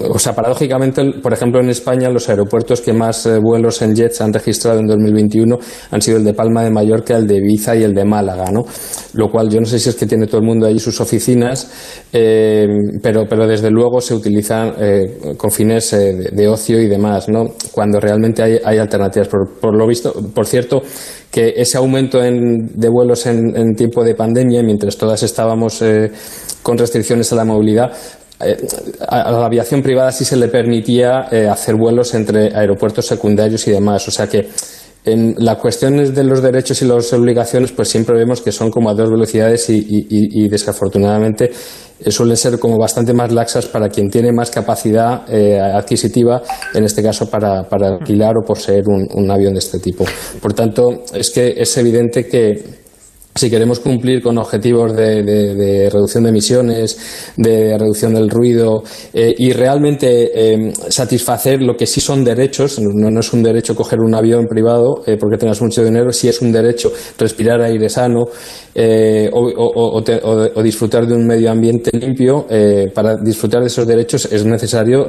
o 0.10 0.18
sea, 0.18 0.34
paradójicamente, 0.34 1.04
por 1.22 1.34
ejemplo, 1.34 1.60
en 1.60 1.70
España 1.70 2.10
los 2.10 2.30
aeropuertos 2.30 2.80
que 2.80 2.94
más 2.94 3.26
eh, 3.26 3.40
vuelos 3.40 3.82
en 3.82 3.94
jets 3.94 4.22
han 4.22 4.32
registrado 4.32 4.80
en 4.80 4.88
2021 4.88 5.60
han 5.92 6.02
sido 6.02 6.18
el 6.18 6.24
de 6.24 6.34
Palma 6.34 6.64
de 6.64 6.72
Mallorca, 6.72 7.18
el 7.18 7.28
de 7.28 7.36
Ibiza 7.38 7.76
y 7.76 7.84
el 7.84 7.94
de 7.94 8.06
Málaga, 8.06 8.46
¿no? 8.52 8.66
Lo 9.14 9.30
cual 9.30 9.50
yo 9.50 9.60
no 9.60 9.66
sé 9.66 9.80
si 9.80 9.90
es 9.90 9.96
que 9.96 10.06
tiene 10.06 10.28
todo 10.28 10.38
el 10.38 10.48
mundo 10.48 10.66
allí 10.66 10.80
sus 10.80 11.02
oficinas, 11.02 11.70
em, 12.14 13.00
pero, 13.02 13.26
pero 13.28 13.46
desde 13.46 13.70
luego 13.70 14.00
se 14.00 14.14
utilizan 14.14 14.74
eh, 14.80 15.36
con 15.36 15.52
fines 15.52 15.92
de, 15.92 16.48
ocio 16.48 16.80
y 16.80 16.88
demás, 16.88 17.28
¿no? 17.28 17.54
Cuando 17.72 18.00
realmente 18.00 18.44
hay, 18.44 18.78
alternativas. 18.78 19.28
Por, 19.28 19.76
lo 19.76 19.88
visto, 19.88 20.14
por 20.34 20.46
cierto, 20.46 20.84
que 21.36 21.54
ese 21.58 21.78
aumento 21.78 22.22
de 22.22 22.88
vuelos 22.88 23.26
en, 23.26 23.76
tiempo 23.76 24.06
de 24.06 24.16
pandemia, 24.16 24.64
mientras 24.64 24.96
todas 24.96 25.22
estábamos 25.22 25.84
con 26.64 26.78
restricciones 26.78 27.34
a 27.34 27.36
la 27.36 27.44
movilidad, 27.44 27.92
eh, 28.40 28.56
a 29.06 29.32
la 29.32 29.46
aviación 29.46 29.82
privada 29.82 30.14
sí 30.14 30.24
se 30.24 30.38
le 30.38 30.48
permitía 30.48 31.28
eh, 31.30 31.50
hacer 31.50 31.76
vuelos 31.76 32.14
entre 32.14 32.56
aeropuertos 32.56 33.06
secundarios 33.06 33.68
y 33.68 33.72
demás. 33.72 34.08
O 34.08 34.12
sea 34.12 34.28
que 34.28 34.48
en 35.06 35.36
las 35.38 35.58
cuestiones 35.58 36.14
de 36.14 36.24
los 36.24 36.42
derechos 36.42 36.82
y 36.82 36.86
las 36.86 37.12
obligaciones, 37.14 37.72
pues 37.72 37.90
siempre 37.90 38.18
vemos 38.18 38.42
que 38.42 38.52
son 38.52 38.72
como 38.72 38.90
a 38.90 38.94
dos 38.94 39.10
velocidades 39.10 39.70
y, 39.70 40.48
desafortunadamente 40.50 41.52
eh, 42.00 42.12
suelen 42.12 42.38
ser 42.38 42.60
como 42.60 42.78
bastante 42.78 43.14
más 43.14 43.32
laxas 43.32 43.68
para 43.68 43.90
quien 43.90 44.10
tiene 44.10 44.32
más 44.32 44.50
capacidad 44.52 45.24
adquisitiva, 45.76 46.42
en 46.74 46.84
este 46.84 47.02
caso 47.02 47.30
para, 47.30 47.62
alquilar 47.62 48.38
o 48.38 48.46
poseer 48.46 48.84
un, 48.88 49.08
un 49.14 49.32
avión 49.32 49.54
de 49.54 49.60
este 49.60 49.80
tipo. 49.80 50.06
Por 50.42 50.54
tanto, 50.54 51.04
es 51.14 51.32
que 51.32 51.54
es 51.58 51.78
evidente 51.78 52.28
que 52.28 52.85
si 53.38 53.50
queremos 53.50 53.82
cumplir 53.82 54.22
con 54.24 54.38
objetivos 54.38 54.96
de, 54.96 55.90
reducción 55.92 56.24
de 56.24 56.30
emisiones, 56.30 57.34
de 57.36 57.78
reducción 57.78 58.14
del 58.14 58.30
ruido 58.30 58.82
eh, 59.14 59.36
y 59.38 59.52
realmente 59.52 60.32
eh, 60.34 60.72
satisfacer 60.88 61.62
lo 61.62 61.76
que 61.76 61.86
sí 61.86 62.00
son 62.00 62.24
derechos, 62.24 62.80
no, 62.80 63.20
es 63.20 63.34
un 63.34 63.44
derecho 63.44 63.76
coger 63.76 64.00
un 64.00 64.16
avión 64.16 64.46
privado 64.48 65.04
eh, 65.06 65.18
porque 65.20 65.38
tengas 65.38 65.62
mucho 65.62 65.84
dinero, 65.84 66.14
sí 66.14 66.30
es 66.30 66.42
un 66.42 66.54
derecho 66.54 66.94
respirar 67.20 67.60
aire 67.62 67.90
sano 67.90 68.26
o, 69.34 70.62
disfrutar 70.64 71.06
de 71.06 71.14
un 71.14 71.28
medio 71.28 71.52
ambiente 71.52 71.92
limpio, 71.98 72.46
para 72.94 73.16
disfrutar 73.18 73.62
de 73.62 73.68
esos 73.68 73.86
derechos 73.86 74.26
es 74.32 74.46
necesario 74.46 75.08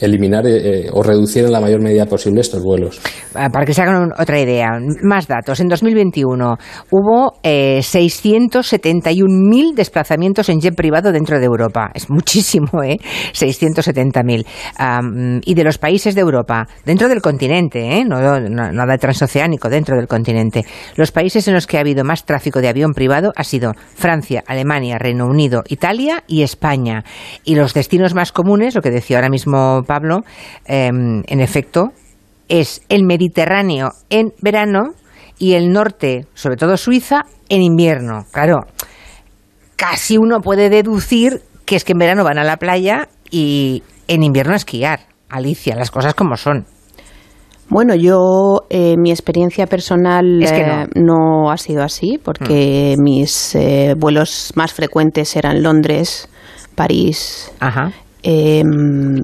eliminar 0.00 0.44
o 0.92 1.02
reducir 1.02 1.44
en 1.44 1.52
la 1.52 1.60
mayor 1.60 1.82
medida 1.82 2.06
posible 2.06 2.40
estos 2.40 2.62
vuelos. 2.62 3.00
Ah, 3.34 3.48
para 3.50 3.64
que 3.64 3.74
se 3.74 3.82
hagan 3.82 4.10
otra 4.18 4.40
idea, 4.40 4.70
más 5.02 5.26
datos. 5.26 5.60
En 5.60 5.68
2021 5.68 6.56
hubo 6.90 7.29
671.000 7.42 9.70
eh, 9.70 9.74
desplazamientos 9.74 10.48
en 10.48 10.60
jet 10.60 10.74
privado 10.74 11.12
dentro 11.12 11.38
de 11.38 11.46
Europa. 11.46 11.90
Es 11.94 12.10
muchísimo, 12.10 12.82
¿eh? 12.82 12.98
670.000. 13.32 15.42
y 15.44 15.54
de 15.54 15.64
los 15.64 15.78
países 15.78 16.14
de 16.14 16.20
Europa, 16.20 16.66
dentro 16.84 17.08
del 17.08 17.20
continente, 17.20 17.98
¿eh? 17.98 18.04
No, 18.04 18.40
nada 18.40 18.98
transoceánico, 18.98 19.68
dentro 19.68 19.96
del 19.96 20.06
continente. 20.06 20.64
Los 20.96 21.12
países 21.12 21.46
en 21.48 21.54
los 21.54 21.66
que 21.66 21.78
ha 21.78 21.80
habido 21.80 22.04
más 22.04 22.24
tráfico 22.24 22.60
de 22.60 22.68
avión 22.68 22.92
privado 22.92 23.32
ha 23.36 23.44
sido 23.44 23.72
Francia, 23.94 24.42
Alemania, 24.46 24.98
Reino 24.98 25.26
Unido, 25.26 25.62
Italia 25.68 26.24
y 26.26 26.42
España. 26.42 27.04
Y 27.44 27.54
los 27.54 27.74
destinos 27.74 28.14
más 28.14 28.32
comunes, 28.32 28.74
lo 28.74 28.82
que 28.82 28.90
decía 28.90 29.18
ahora 29.18 29.28
mismo 29.28 29.82
Pablo, 29.86 30.20
em, 30.66 31.22
en 31.26 31.40
efecto, 31.40 31.92
es 32.48 32.82
el 32.88 33.04
Mediterráneo 33.04 33.92
en 34.10 34.32
verano 34.42 34.94
y 35.40 35.54
el 35.54 35.72
norte, 35.72 36.26
sobre 36.34 36.56
todo 36.56 36.76
Suiza, 36.76 37.22
en 37.48 37.62
invierno. 37.62 38.26
Claro, 38.30 38.60
casi 39.74 40.18
uno 40.18 40.40
puede 40.40 40.68
deducir 40.68 41.40
que 41.64 41.76
es 41.76 41.84
que 41.84 41.92
en 41.92 41.98
verano 41.98 42.22
van 42.22 42.38
a 42.38 42.44
la 42.44 42.58
playa 42.58 43.08
y 43.30 43.82
en 44.06 44.22
invierno 44.22 44.52
a 44.52 44.56
esquiar. 44.56 45.00
Alicia, 45.30 45.74
las 45.76 45.90
cosas 45.90 46.14
como 46.14 46.36
son. 46.36 46.66
Bueno, 47.68 47.94
yo, 47.94 48.66
eh, 48.68 48.96
mi 48.98 49.12
experiencia 49.12 49.66
personal 49.66 50.42
es 50.42 50.52
que 50.52 50.66
no. 50.66 50.82
Eh, 50.82 50.88
no. 50.96 51.50
ha 51.50 51.56
sido 51.56 51.84
así, 51.84 52.18
porque 52.22 52.96
mm. 52.98 53.02
mis 53.02 53.54
eh, 53.54 53.94
vuelos 53.96 54.52
más 54.56 54.74
frecuentes 54.74 55.36
eran 55.36 55.62
Londres, 55.62 56.28
París, 56.74 57.52
em, 58.24 59.22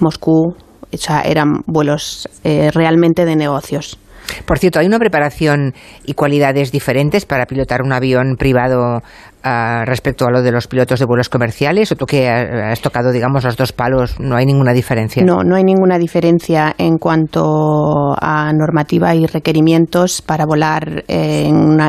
Moscú, 0.00 0.54
o 0.92 0.96
sea, 0.96 1.20
eran 1.20 1.60
vuelos 1.66 2.28
realmente 2.42 3.24
de 3.26 3.36
negocios. 3.36 3.98
Por 4.46 4.58
cierto, 4.58 4.78
¿hay 4.78 4.86
una 4.86 4.98
preparación 4.98 5.74
y 6.04 6.14
cualidades 6.14 6.72
diferentes 6.72 7.26
para 7.26 7.46
pilotar 7.46 7.82
un 7.82 7.92
avión 7.92 8.36
privado 8.38 9.02
ah, 9.42 9.84
respecto 9.86 10.26
a 10.26 10.30
lo 10.30 10.42
de 10.42 10.52
los 10.52 10.66
pilotos 10.66 11.00
de 11.00 11.06
vuelos 11.06 11.28
comerciales? 11.28 11.92
¿O 11.92 11.96
tú 11.96 12.06
que 12.06 12.28
has 12.28 12.80
tocado, 12.80 13.12
digamos, 13.12 13.44
los 13.44 13.56
dos 13.56 13.72
palos, 13.72 14.18
no 14.20 14.36
hay 14.36 14.46
ninguna 14.46 14.72
diferencia? 14.72 15.24
No, 15.24 15.42
no 15.42 15.56
hay 15.56 15.64
ninguna 15.64 15.98
diferencia 15.98 16.74
en 16.78 16.98
cuanto 16.98 18.14
a 18.20 18.52
normativa 18.52 19.14
y 19.14 19.26
requerimientos 19.26 20.22
para 20.22 20.46
volar 20.46 21.04
en, 21.08 21.80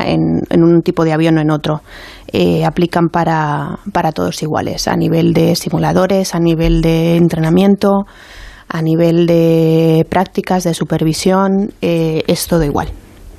un 0.50 0.82
tipo 0.82 1.04
de 1.04 1.12
avión 1.12 1.38
o 1.38 1.40
en 1.40 1.50
otro. 1.50 1.82
Eh, 2.32 2.64
aplican 2.64 3.10
para, 3.10 3.78
para 3.92 4.10
todos 4.10 4.42
iguales, 4.42 4.88
a 4.88 4.96
nivel 4.96 5.32
de 5.32 5.54
simuladores, 5.54 6.34
a 6.34 6.40
nivel 6.40 6.80
de 6.82 7.16
entrenamiento 7.16 8.06
a 8.74 8.82
nivel 8.82 9.28
de 9.28 10.04
prácticas, 10.10 10.64
de 10.64 10.74
supervisión, 10.74 11.72
eh, 11.80 12.24
es 12.26 12.48
todo 12.48 12.64
igual. 12.64 12.88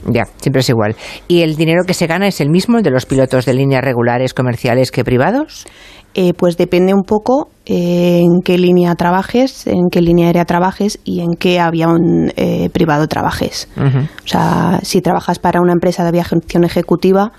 Ya, 0.05 0.23
siempre 0.37 0.61
es 0.61 0.69
igual. 0.69 0.95
¿Y 1.27 1.41
el 1.41 1.57
dinero 1.57 1.83
que 1.85 1.93
se 1.93 2.07
gana 2.07 2.25
es 2.25 2.39
el 2.39 2.49
mismo, 2.49 2.77
el 2.77 2.83
de 2.85 2.89
los 2.89 3.05
pilotos 3.05 3.45
de 3.45 3.53
líneas 3.53 3.83
regulares, 3.83 4.33
comerciales 4.33 4.91
que 4.91 5.03
privados? 5.03 5.65
Eh, 6.13 6.33
pues 6.33 6.55
depende 6.55 6.93
un 6.93 7.03
poco 7.03 7.49
eh, 7.65 8.21
en 8.23 8.43
qué 8.45 8.57
línea 8.57 8.95
trabajes, 8.95 9.67
en 9.67 9.89
qué 9.91 10.01
línea 10.01 10.27
aérea 10.27 10.45
trabajes 10.45 10.99
y 11.03 11.19
en 11.19 11.33
qué 11.37 11.59
avión 11.59 12.31
privado 12.71 13.09
trabajes. 13.09 13.67
O 13.75 14.27
sea, 14.27 14.79
si 14.83 15.01
trabajas 15.01 15.39
para 15.39 15.59
una 15.59 15.73
empresa 15.73 16.03
de 16.03 16.09
aviación 16.09 16.63
ejecutiva, 16.63 17.33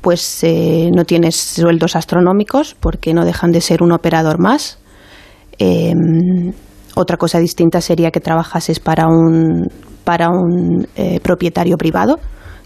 pues 0.00 0.44
no 0.92 1.04
tienes 1.04 1.36
sueldos 1.36 1.94
astronómicos 1.94 2.74
porque 2.80 3.14
no 3.14 3.24
dejan 3.24 3.52
de 3.52 3.60
ser 3.60 3.84
un 3.84 3.92
operador 3.92 4.40
más. 4.40 4.80
Otra 6.98 7.18
cosa 7.18 7.38
distinta 7.38 7.82
sería 7.82 8.10
que 8.10 8.20
trabajases 8.20 8.80
para 8.80 9.06
un, 9.06 9.68
para 10.02 10.30
un 10.30 10.86
eh, 10.96 11.20
propietario 11.20 11.76
privado, 11.76 12.18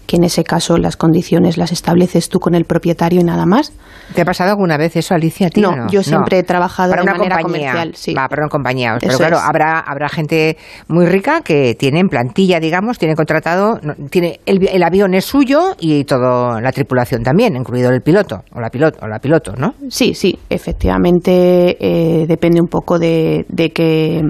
que 0.05 0.17
en 0.17 0.23
ese 0.23 0.43
caso 0.43 0.77
las 0.77 0.97
condiciones 0.97 1.57
las 1.57 1.71
estableces 1.71 2.29
tú 2.29 2.39
con 2.39 2.55
el 2.55 2.65
propietario 2.65 3.21
y 3.21 3.23
nada 3.23 3.45
más. 3.45 3.73
¿Te 4.13 4.21
ha 4.21 4.25
pasado 4.25 4.51
alguna 4.51 4.77
vez 4.77 4.95
eso, 4.95 5.13
Alicia? 5.15 5.49
no, 5.55 5.87
yo 5.89 6.03
siempre 6.03 6.39
he 6.39 6.43
trabajado 6.43 6.91
para 6.91 7.03
de 7.03 7.09
una 7.09 7.17
manera 7.17 7.41
comercial. 7.41 7.91
Sí. 7.95 8.13
Va, 8.13 8.27
para 8.27 8.43
una 8.43 8.49
compañía. 8.49 8.97
Pero 8.99 9.17
claro, 9.17 9.37
habrá, 9.39 9.79
habrá 9.79 10.09
gente 10.09 10.57
muy 10.87 11.05
rica 11.05 11.41
que 11.41 11.75
tiene 11.75 11.99
en 11.99 12.07
plantilla, 12.07 12.59
digamos, 12.59 12.97
tiene 12.97 13.15
contratado, 13.15 13.79
tiene 14.09 14.39
el, 14.45 14.67
el, 14.67 14.83
avión 14.83 15.13
es 15.13 15.25
suyo 15.25 15.75
y 15.79 16.03
toda 16.03 16.59
la 16.59 16.71
tripulación 16.71 17.23
también, 17.23 17.55
incluido 17.55 17.89
el 17.89 18.01
piloto 18.01 18.43
o 18.53 18.59
la 18.59 18.69
piloto, 18.69 18.99
o 19.01 19.07
la 19.07 19.19
piloto 19.19 19.53
¿no? 19.57 19.75
Sí, 19.89 20.13
sí, 20.13 20.37
efectivamente 20.49 21.77
eh, 21.79 22.25
depende 22.27 22.61
un 22.61 22.67
poco 22.67 22.99
de, 22.99 23.45
de 23.47 23.69
que 23.69 24.21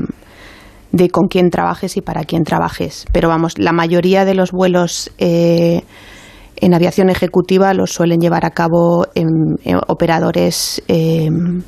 de 0.92 1.10
con 1.10 1.28
quién 1.28 1.50
trabajes 1.50 1.98
y 1.98 2.02
para 2.02 2.24
quién 2.24 2.44
trabajes. 2.44 3.06
Pero 3.12 3.30
vamos, 3.30 3.58
la 3.58 3.72
mayoría 3.72 4.26
de 4.26 4.34
los 4.34 4.52
vuelos 4.52 5.12
eh, 5.18 5.82
en 6.58 6.74
aviación 6.74 7.10
ejecutiva 7.10 7.74
los 7.74 7.92
suelen 7.92 8.20
llevar 8.20 8.46
a 8.46 8.52
cabo 8.52 9.08
en, 9.16 9.28
operadores 9.88 10.82
em, 10.88 11.62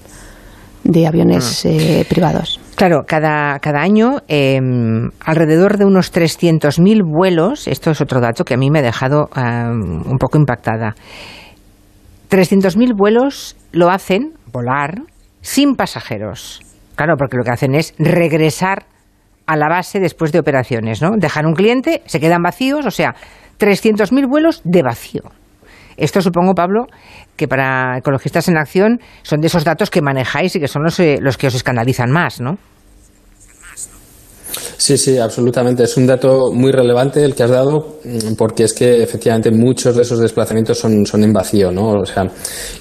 de 0.83 1.07
aviones 1.07 1.65
ah. 1.65 1.69
eh, 1.69 2.05
privados. 2.09 2.59
Claro, 2.75 3.03
cada, 3.07 3.59
cada 3.59 3.81
año 3.81 4.21
em, 4.27 5.09
alrededor 5.23 5.77
de 5.77 5.85
unos 5.85 6.11
300.000 6.13 7.01
vuelos, 7.05 7.67
esto 7.67 7.91
es 7.91 8.01
otro 8.01 8.19
dato 8.19 8.43
que 8.43 8.55
a 8.55 8.57
mí 8.57 8.69
me 8.69 8.79
ha 8.79 8.83
dejado 8.83 9.29
un 9.35 10.17
poco 10.19 10.37
impactada. 10.37 10.95
300.000 12.29 12.97
vuelos 12.97 13.55
lo 13.71 13.91
hacen, 13.91 14.33
volar, 14.51 15.03
sin 15.41 15.75
pasajeros. 15.75 16.61
Claro, 16.95 17.15
porque 17.17 17.37
lo 17.37 17.43
que 17.43 17.51
hacen 17.51 17.75
es 17.75 17.93
regresar 17.99 18.85
a 19.45 19.55
la 19.57 19.67
base 19.67 19.99
después 19.99 20.31
de 20.31 20.39
operaciones, 20.39 21.01
¿no? 21.01 21.11
Dejan 21.17 21.45
un 21.45 21.53
cliente, 21.53 22.01
se 22.05 22.19
quedan 22.19 22.41
vacíos, 22.41 22.85
o 22.85 22.91
sea, 22.91 23.15
300.000 23.59 24.27
vuelos 24.27 24.61
de 24.63 24.81
vacío. 24.81 25.23
Esto 25.97 26.21
supongo, 26.21 26.53
Pablo, 26.55 26.87
que 27.35 27.47
para 27.47 27.97
ecologistas 27.97 28.47
en 28.47 28.57
acción 28.57 28.99
son 29.21 29.41
de 29.41 29.47
esos 29.47 29.63
datos 29.63 29.89
que 29.89 30.01
manejáis 30.01 30.55
y 30.55 30.59
que 30.59 30.67
son 30.67 30.83
los, 30.83 30.99
eh, 30.99 31.17
los 31.21 31.37
que 31.37 31.47
os 31.47 31.55
escandalizan 31.55 32.11
más, 32.11 32.41
¿no? 32.41 32.57
Sí, 34.83 34.97
sí, 34.97 35.17
absolutamente. 35.17 35.83
Es 35.83 35.95
un 35.95 36.05
dato 36.05 36.51
muy 36.51 36.69
relevante 36.73 37.23
el 37.23 37.33
que 37.33 37.43
has 37.43 37.51
dado, 37.51 37.99
mm, 38.03 38.33
porque 38.33 38.65
es 38.65 38.73
que 38.73 39.01
efectivamente 39.01 39.49
muchos 39.49 39.95
de 39.95 40.01
esos 40.01 40.19
desplazamientos 40.19 40.77
son, 40.77 41.05
son 41.05 41.23
en 41.23 41.31
vacío, 41.31 41.71
¿no? 41.71 42.01
O 42.01 42.05
sea, 42.05 42.29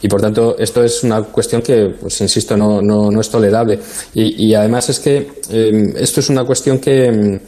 y 0.02 0.08
por 0.08 0.20
tanto, 0.20 0.56
esto 0.58 0.82
es 0.82 1.04
una 1.04 1.22
cuestión 1.22 1.62
que, 1.62 1.94
pues 2.00 2.20
insisto, 2.20 2.56
no, 2.56 2.82
no, 2.82 3.08
no 3.08 3.20
es 3.20 3.30
tolerable. 3.30 3.78
Y, 4.14 4.48
y 4.48 4.52
además 4.52 4.88
es 4.88 4.98
que 4.98 5.28
em, 5.50 5.94
esto 5.96 6.18
es 6.18 6.28
una 6.28 6.44
cuestión 6.44 6.80
que 6.80 7.40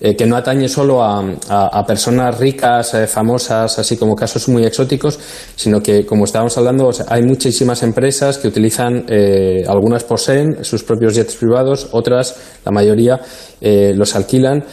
eh, 0.00 0.16
que 0.16 0.26
no 0.26 0.36
atañe 0.36 0.68
solo 0.68 1.02
a, 1.02 1.84
personas 1.86 2.38
ricas, 2.38 2.94
eh, 2.94 3.06
famosas, 3.06 3.78
así 3.78 3.96
como 3.96 4.14
casos 4.16 4.48
muy 4.48 4.64
exóticos, 4.64 5.18
sino 5.56 5.82
que, 5.82 6.06
como 6.06 6.24
estábamos 6.24 6.56
hablando, 6.56 6.90
hay 7.08 7.22
muchísimas 7.22 7.82
empresas 7.82 8.38
que 8.38 8.48
utilizan, 8.48 9.04
algunas 9.66 10.04
poseen 10.04 10.64
sus 10.64 10.82
propios 10.82 11.14
jets 11.14 11.36
privados, 11.36 11.88
otras, 11.92 12.36
la 12.64 12.72
mayoría, 12.72 13.20
los 13.60 14.14
alquilan. 14.14 14.64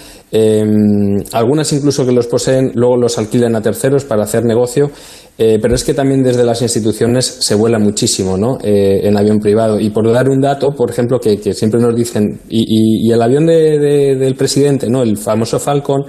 Algunas 1.32 1.72
incluso 1.72 2.06
que 2.06 2.12
los 2.12 2.28
poseen 2.28 2.72
luego 2.76 2.98
los 2.98 3.18
alquilan 3.18 3.56
a 3.56 3.62
terceros 3.62 4.04
para 4.04 4.24
hacer 4.24 4.44
negocio 4.44 4.92
eh, 5.40 5.60
pero 5.62 5.76
es 5.76 5.84
que 5.84 5.94
también 5.94 6.24
desde 6.24 6.44
las 6.44 6.64
instituciones 6.64 7.26
se 7.26 7.54
vuela 7.54 7.78
muchísimo 7.78 8.38
¿no? 8.38 8.58
Eh, 8.64 9.02
en 9.04 9.18
avión 9.18 9.38
privado. 9.40 9.80
Y 9.80 9.92
por 9.92 10.12
dar 10.12 10.30
un 10.30 10.42
dato, 10.42 10.72
por 10.72 10.90
ejemplo, 10.90 11.20
que, 11.20 11.38
siempre 11.54 11.80
nos 11.80 11.96
dicen, 11.96 12.40
y, 12.50 13.12
el 13.12 13.22
avión 13.22 13.46
del 13.46 14.36
presidente, 14.36 14.90
¿no? 14.90 15.04
el 15.04 15.18
famoso 15.18 15.60
Falcon, 15.60 16.06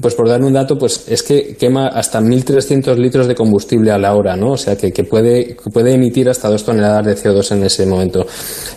pues 0.00 0.14
por 0.14 0.28
dar 0.28 0.42
un 0.42 0.52
dato, 0.52 0.76
pues 0.76 1.06
es 1.08 1.22
que 1.22 1.56
quema 1.56 1.88
hasta 1.88 2.20
1.300 2.20 2.96
litros 2.96 3.26
de 3.26 3.34
combustible 3.34 3.90
a 3.90 3.98
la 3.98 4.14
hora, 4.14 4.36
¿no? 4.36 4.52
O 4.52 4.56
sea, 4.56 4.76
que, 4.76 4.92
que 4.92 5.04
puede, 5.04 5.56
puede 5.72 5.94
emitir 5.94 6.28
hasta 6.28 6.48
dos 6.48 6.64
toneladas 6.64 7.06
de 7.06 7.16
CO2 7.16 7.52
en 7.52 7.64
ese 7.64 7.86
momento. 7.86 8.26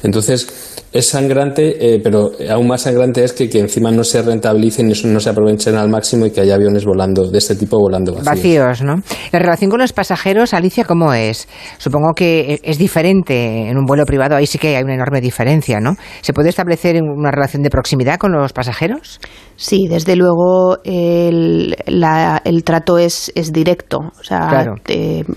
Entonces, 0.03 0.47
es 0.91 1.07
sangrante, 1.07 1.95
eh, 1.95 1.99
pero 2.03 2.31
aún 2.49 2.67
más 2.67 2.81
sangrante 2.81 3.23
es 3.23 3.33
que, 3.33 3.47
que, 3.47 3.59
encima 3.59 3.91
no 3.91 4.03
se 4.03 4.21
rentabilicen 4.21 4.89
y 4.89 4.93
no 5.07 5.19
se 5.19 5.29
aprovechen 5.29 5.75
al 5.75 5.89
máximo 5.89 6.25
y 6.25 6.31
que 6.31 6.41
haya 6.41 6.55
aviones 6.55 6.83
volando 6.83 7.29
de 7.29 7.37
este 7.37 7.55
tipo 7.55 7.77
volando 7.77 8.13
vacíos. 8.13 8.25
Vacíos, 8.25 8.81
¿no? 8.81 8.95
La 9.31 9.39
relación 9.39 9.69
con 9.69 9.79
los 9.79 9.93
pasajeros, 9.93 10.53
Alicia, 10.53 10.85
¿cómo 10.85 11.13
es? 11.13 11.47
Supongo 11.77 12.13
que 12.15 12.59
es 12.63 12.77
diferente 12.79 13.69
en 13.69 13.77
un 13.77 13.85
vuelo 13.85 14.05
privado, 14.05 14.35
ahí 14.35 14.47
sí 14.47 14.57
que 14.57 14.77
hay 14.77 14.83
una 14.83 14.95
enorme 14.95 15.21
diferencia, 15.21 15.79
¿no? 15.79 15.95
¿Se 16.21 16.33
puede 16.33 16.49
establecer 16.49 16.99
una 17.03 17.29
relación 17.29 17.61
de 17.61 17.69
proximidad 17.69 18.17
con 18.17 18.31
los 18.31 18.51
pasajeros? 18.51 19.19
Sí, 19.55 19.87
desde 19.89 20.15
luego 20.15 20.79
el, 21.09 21.75
el 21.85 22.63
trato 22.63 22.97
es, 22.97 23.31
es 23.35 23.51
directo, 23.51 23.99
o 23.99 24.23
sea, 24.23 24.75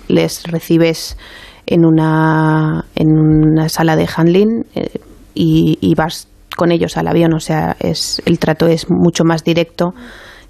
les 0.09 0.43
recibes 0.45 1.17
en 1.67 1.85
una, 1.85 2.85
en 2.95 3.09
una 3.19 3.69
sala 3.69 3.97
de 3.97 4.09
handling. 4.14 4.64
Eh, 4.75 5.00
y, 5.35 5.95
vas 5.97 6.29
con 6.57 6.71
ellos 6.73 6.97
al 6.97 7.09
avión, 7.09 7.33
o 7.33 7.41
sea, 7.41 7.76
es, 7.81 8.21
el 8.26 8.38
trato 8.38 8.67
es 8.67 8.91
mucho 8.91 9.25
más 9.25 9.45
directo 9.45 9.95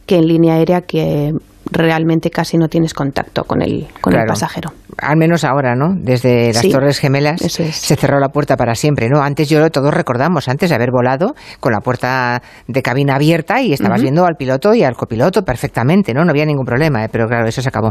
que 0.06 0.16
en 0.16 0.26
línea 0.26 0.54
aérea 0.54 0.80
que 0.80 1.32
realmente 1.72 2.30
casi 2.30 2.56
no 2.56 2.68
tienes 2.68 2.94
contacto 2.94 3.44
con 3.44 3.62
el, 3.62 3.88
con 4.00 4.14
el 4.14 4.26
pasajero 4.26 4.72
al 4.98 5.16
menos 5.16 5.44
ahora, 5.44 5.74
¿no? 5.74 5.94
Desde 5.96 6.52
las 6.52 6.68
Torres 6.68 6.98
Gemelas 6.98 7.40
se 7.40 7.96
cerró 7.96 8.20
la 8.20 8.28
puerta 8.28 8.56
para 8.56 8.74
siempre, 8.74 9.08
¿no? 9.08 9.22
Antes 9.22 9.48
yo 9.48 9.68
todos 9.70 9.92
recordamos, 9.92 10.48
antes 10.48 10.70
de 10.70 10.76
haber 10.76 10.90
volado 10.90 11.34
con 11.60 11.72
la 11.72 11.80
puerta 11.80 12.42
de 12.66 12.82
cabina 12.82 13.16
abierta 13.16 13.60
y 13.60 13.72
estabas 13.72 14.02
viendo 14.02 14.26
al 14.26 14.36
piloto 14.36 14.74
y 14.74 14.82
al 14.82 14.94
copiloto 14.94 15.42
perfectamente, 15.42 16.12
¿no? 16.12 16.24
No 16.24 16.30
había 16.30 16.44
ningún 16.44 16.64
problema, 16.64 17.04
¿eh? 17.04 17.08
pero 17.10 17.26
claro, 17.26 17.46
eso 17.48 17.62
se 17.62 17.68
acabó. 17.68 17.90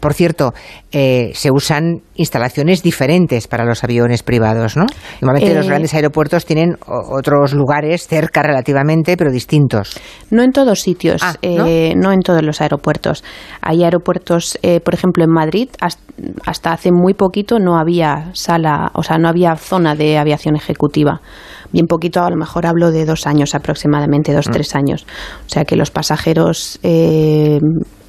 por 0.00 0.14
cierto, 0.14 0.52
eh, 0.90 1.30
se 1.34 1.50
usan 1.50 2.02
instalaciones 2.14 2.82
diferentes 2.82 3.46
para 3.46 3.64
los 3.64 3.84
aviones 3.84 4.22
privados, 4.22 4.76
¿no? 4.76 4.86
Normalmente 5.20 5.54
los 5.54 5.66
eh, 5.66 5.68
grandes 5.68 5.94
aeropuertos 5.94 6.44
tienen 6.44 6.76
otros 6.86 7.52
lugares 7.52 8.06
cerca 8.06 8.42
relativamente, 8.42 9.16
pero 9.16 9.30
distintos. 9.30 9.98
No 10.30 10.42
en 10.42 10.52
todos 10.52 10.80
sitios, 10.80 11.22
ah, 11.22 11.34
¿no? 11.42 12.12
en 12.12 12.20
todos 12.20 12.42
los 12.48 12.60
aeropuertos. 12.60 13.22
Hay 13.60 13.84
aeropuertos, 13.84 14.58
por 14.84 14.94
ejemplo, 14.94 15.22
en 15.22 15.30
Madrid, 15.30 15.68
hasta 16.44 16.72
hace 16.72 16.90
muy 16.92 17.14
poquito 17.14 17.58
no 17.58 17.78
había 17.78 18.30
sala, 18.34 18.90
o 18.94 19.02
sea, 19.02 19.18
no 19.18 19.28
había 19.28 19.54
zona 19.56 19.94
de 19.94 20.18
aviación 20.18 20.56
ejecutiva. 20.56 21.20
Bien 21.72 21.86
poquito, 21.86 22.22
a 22.22 22.30
lo 22.30 22.36
mejor 22.36 22.66
hablo 22.66 22.90
de 22.90 23.04
dos 23.04 23.26
años 23.26 23.54
aproximadamente, 23.54 24.32
dos, 24.32 24.48
mm. 24.48 24.52
tres 24.52 24.74
años. 24.74 25.06
O 25.46 25.48
sea 25.48 25.64
que 25.64 25.76
los 25.76 25.90
pasajeros 25.90 26.78
eh, 26.82 27.60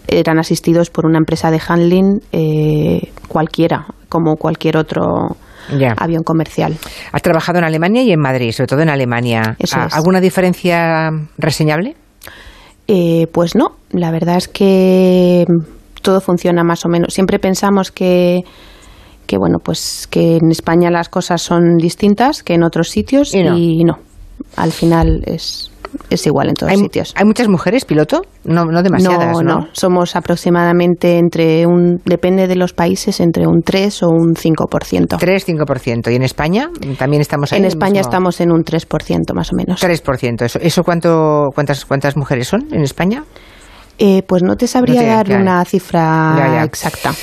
eran 0.08 0.40
asistidos 0.40 0.90
por 0.90 1.06
una 1.06 1.18
empresa 1.18 1.52
de 1.52 1.62
handling 1.66 2.22
eh, 2.32 3.12
cualquiera, 3.28 3.86
como 4.08 4.38
cualquier 4.38 4.78
otro 4.78 5.36
avión 5.98 6.24
comercial. 6.24 6.76
Has 7.12 7.22
trabajado 7.22 7.60
en 7.60 7.66
Alemania 7.66 8.02
y 8.02 8.12
en 8.12 8.20
Madrid, 8.20 8.52
sobre 8.52 8.68
todo 8.68 8.82
en 8.82 8.90
Alemania. 8.90 9.56
¿Alguna 9.92 10.20
diferencia 10.20 11.12
reseñable? 11.38 11.96
Eh, 12.92 13.28
pues 13.32 13.56
no, 13.56 13.76
la 13.92 14.10
verdad 14.10 14.38
es 14.38 14.48
que 14.48 15.46
todo 16.02 16.22
funciona 16.22 16.64
más 16.64 16.86
o 16.86 16.90
menos. 16.90 17.14
Siempre 17.14 17.38
pensamos 17.38 17.92
que, 17.92 18.42
que 19.28 19.38
bueno, 19.38 19.60
pues 19.64 20.08
que 20.10 20.38
en 20.38 20.50
España 20.50 20.90
las 20.90 21.08
cosas 21.08 21.40
son 21.40 21.78
distintas 21.78 22.42
que 22.42 22.56
en 22.56 22.64
otros 22.64 22.90
sitios 22.90 23.36
y 23.36 23.84
no. 23.84 24.00
Al 24.56 24.72
final 24.72 25.22
es, 25.28 25.69
es 26.10 26.26
igual 26.26 26.50
en 26.50 26.56
todos 26.56 26.74
sitios. 26.78 27.14
¿Hay 27.16 27.26
muchas 27.26 27.48
mujeres 27.48 27.86
piloto? 27.86 28.22
No, 28.44 28.66
no 28.66 28.84
demasiadas, 28.84 29.42
no, 29.42 29.60
¿no? 29.60 29.68
Somos 29.74 30.16
aproximadamente 30.16 31.18
entre 31.18 31.66
un, 31.66 32.02
depende 32.06 32.48
de 32.48 32.56
los 32.56 32.74
países, 32.74 33.20
entre 33.20 33.48
un 33.48 33.62
3 33.62 34.04
o 34.04 34.10
un 34.10 34.36
5%. 34.36 35.18
3, 35.18 35.48
5%. 35.48 36.12
¿Y 36.12 36.16
en 36.16 36.24
España 36.24 36.70
también 36.98 37.22
estamos 37.22 37.54
ahí? 37.54 37.60
En 37.60 37.66
España 37.66 38.02
estamos 38.02 38.42
en 38.42 38.52
un 38.52 38.64
3% 38.64 39.34
más 39.34 39.52
o 39.52 39.56
menos. 39.56 39.82
3%. 39.82 40.42
¿Eso, 40.44 40.60
eso 40.62 40.84
cuánto, 40.84 41.48
cuántas, 41.54 41.86
cuántas 41.86 42.18
mujeres 42.18 42.48
son 42.48 42.68
en 42.72 42.82
España? 42.82 43.24
Eh, 44.02 44.24
pues 44.26 44.44
no 44.44 44.56
te 44.56 44.66
sabría 44.66 45.04
dar 45.04 45.30
una 45.30 45.64
cifra 45.66 46.64
exacta. 46.64 47.14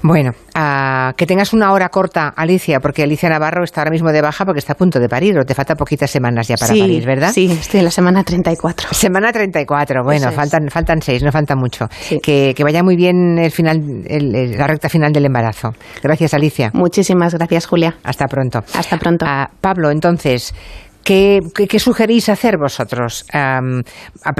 Bueno, 0.00 0.32
ah, 0.54 1.12
que 1.18 1.26
tengas 1.26 1.52
una 1.52 1.70
hora 1.72 1.90
corta, 1.90 2.28
Alicia, 2.28 2.80
porque 2.80 3.02
Alicia 3.02 3.28
Navarro 3.28 3.62
está 3.62 3.82
ahora 3.82 3.90
mismo 3.90 4.10
de 4.10 4.22
baja 4.22 4.46
porque 4.46 4.58
está 4.58 4.72
a 4.72 4.76
punto 4.76 4.98
de 4.98 5.08
parir, 5.08 5.38
o 5.38 5.44
te 5.44 5.54
falta 5.54 5.74
poquitas 5.74 6.10
semanas 6.10 6.48
ya 6.48 6.56
para 6.56 6.72
parir, 6.72 7.04
¿verdad? 7.04 7.30
Sí, 7.30 7.50
estoy 7.50 7.80
en 7.80 7.84
la 7.84 7.90
semana 7.90 8.24
34. 8.24 8.88
Semana 8.92 9.32
34, 9.32 10.02
bueno, 10.02 10.32
faltan, 10.32 10.70
faltan 10.70 11.02
seis, 11.02 11.22
no 11.22 11.30
falta 11.30 11.56
mucho. 11.56 11.88
Que, 12.22 12.54
vaya 12.64 12.82
muy 12.82 12.96
bien 12.96 13.38
el 13.38 13.50
final, 13.50 13.82
la 14.08 14.66
recta 14.66 14.88
final 14.88 15.12
del 15.12 15.26
embarazo. 15.26 15.74
Gracias, 16.02 16.32
Alicia. 16.32 16.70
Muchísimas 16.72 17.34
gracias, 17.34 17.66
Julia. 17.66 17.96
Hasta 18.02 18.26
pronto. 18.28 18.64
Hasta 18.74 18.96
pronto. 18.96 19.26
Ah, 19.28 19.50
Pablo, 19.60 19.90
entonces, 19.90 20.54
¿Qué, 21.04 21.78
sugerís 21.78 22.30
hacer 22.30 22.56
vosotros? 22.56 23.26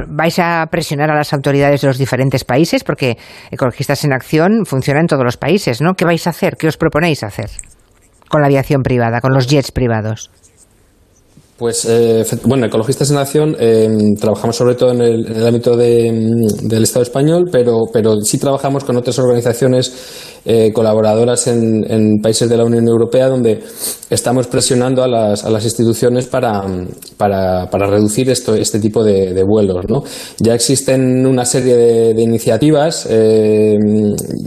¿Vais 0.09 0.39
a 0.39 0.67
presionar 0.71 1.11
a 1.11 1.15
las 1.15 1.33
autoridades 1.33 1.83
de 1.83 1.89
los 1.89 1.99
diferentes 1.99 2.45
países? 2.45 2.83
Porque 2.83 3.19
Ecologistas 3.51 4.05
en 4.05 4.13
Acción 4.13 4.65
funciona 4.65 5.01
en 5.01 5.07
todos 5.07 5.25
los 5.25 5.37
países, 5.37 5.83
¿no? 5.83 5.95
¿Qué 5.95 6.05
vais 6.07 6.27
a 6.27 6.31
hacer? 6.31 6.57
¿Qué 6.57 6.67
os 6.67 6.77
proponéis 6.77 7.23
hacer 7.23 7.51
con 8.29 8.41
la 8.41 8.47
aviación 8.47 8.83
privada, 8.83 9.21
con 9.21 9.35
los 9.35 9.47
jets 9.47 9.71
privados? 9.71 10.31
Pues, 11.57 11.85
eh, 11.85 12.25
bueno, 12.47 12.67
Ecologistas 12.67 13.13
en 13.13 13.17
Acción 13.19 13.57
eh, 13.61 13.89
trabajamos 14.19 14.57
sobre 14.57 14.75
todo 14.75 14.91
en 14.91 15.01
el, 15.03 15.47
ámbito 15.47 15.77
mm, 15.77 16.67
del 16.67 16.83
Estado 16.83 17.05
español, 17.05 17.45
pero, 17.53 17.83
pero 17.93 18.17
sí 18.23 18.39
trabajamos 18.39 18.83
con 18.83 18.97
otras 18.97 19.21
organizaciones 19.21 19.93
eh, 20.47 20.73
colaboradoras 20.75 21.47
en, 21.47 22.21
países 22.21 22.51
de 22.51 22.57
la 22.59 22.65
Unión 22.65 22.87
Europea 22.87 23.29
donde 23.29 23.63
estamos 24.11 24.47
presionando 24.47 25.03
a 25.03 25.09
las, 25.09 25.45
a 25.45 25.49
las 25.49 25.65
instituciones 25.65 26.27
para, 26.27 26.63
para, 27.17 27.71
para 27.71 27.87
reducir 27.87 28.29
esto, 28.29 28.55
este 28.55 28.79
tipo 28.79 29.03
de, 29.03 29.43
vuelos. 29.45 29.87
¿no? 29.89 30.03
Ya 30.41 30.55
existen 30.55 31.25
una 31.25 31.47
serie 31.47 31.77
de, 31.77 32.23
iniciativas, 32.23 33.07
eh, 33.09 33.79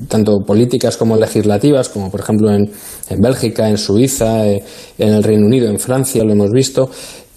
tanto 0.08 0.39
políticas 0.46 0.98
como 0.98 1.15
legislativas, 1.15 1.89
como 1.89 2.12
por 2.12 2.20
ejemplo 2.20 2.52
en, 2.52 2.70
en 3.10 3.20
Bélgica, 3.20 3.67
en 3.67 3.78
Suiza, 3.78 4.48
eh, 4.48 4.63
en 4.98 5.14
el 5.14 5.24
Reino 5.24 5.46
Unido, 5.46 5.70
en 5.70 5.80
Francia, 5.80 6.24
lo 6.24 6.32
hemos 6.32 6.52
visto, 6.52 6.90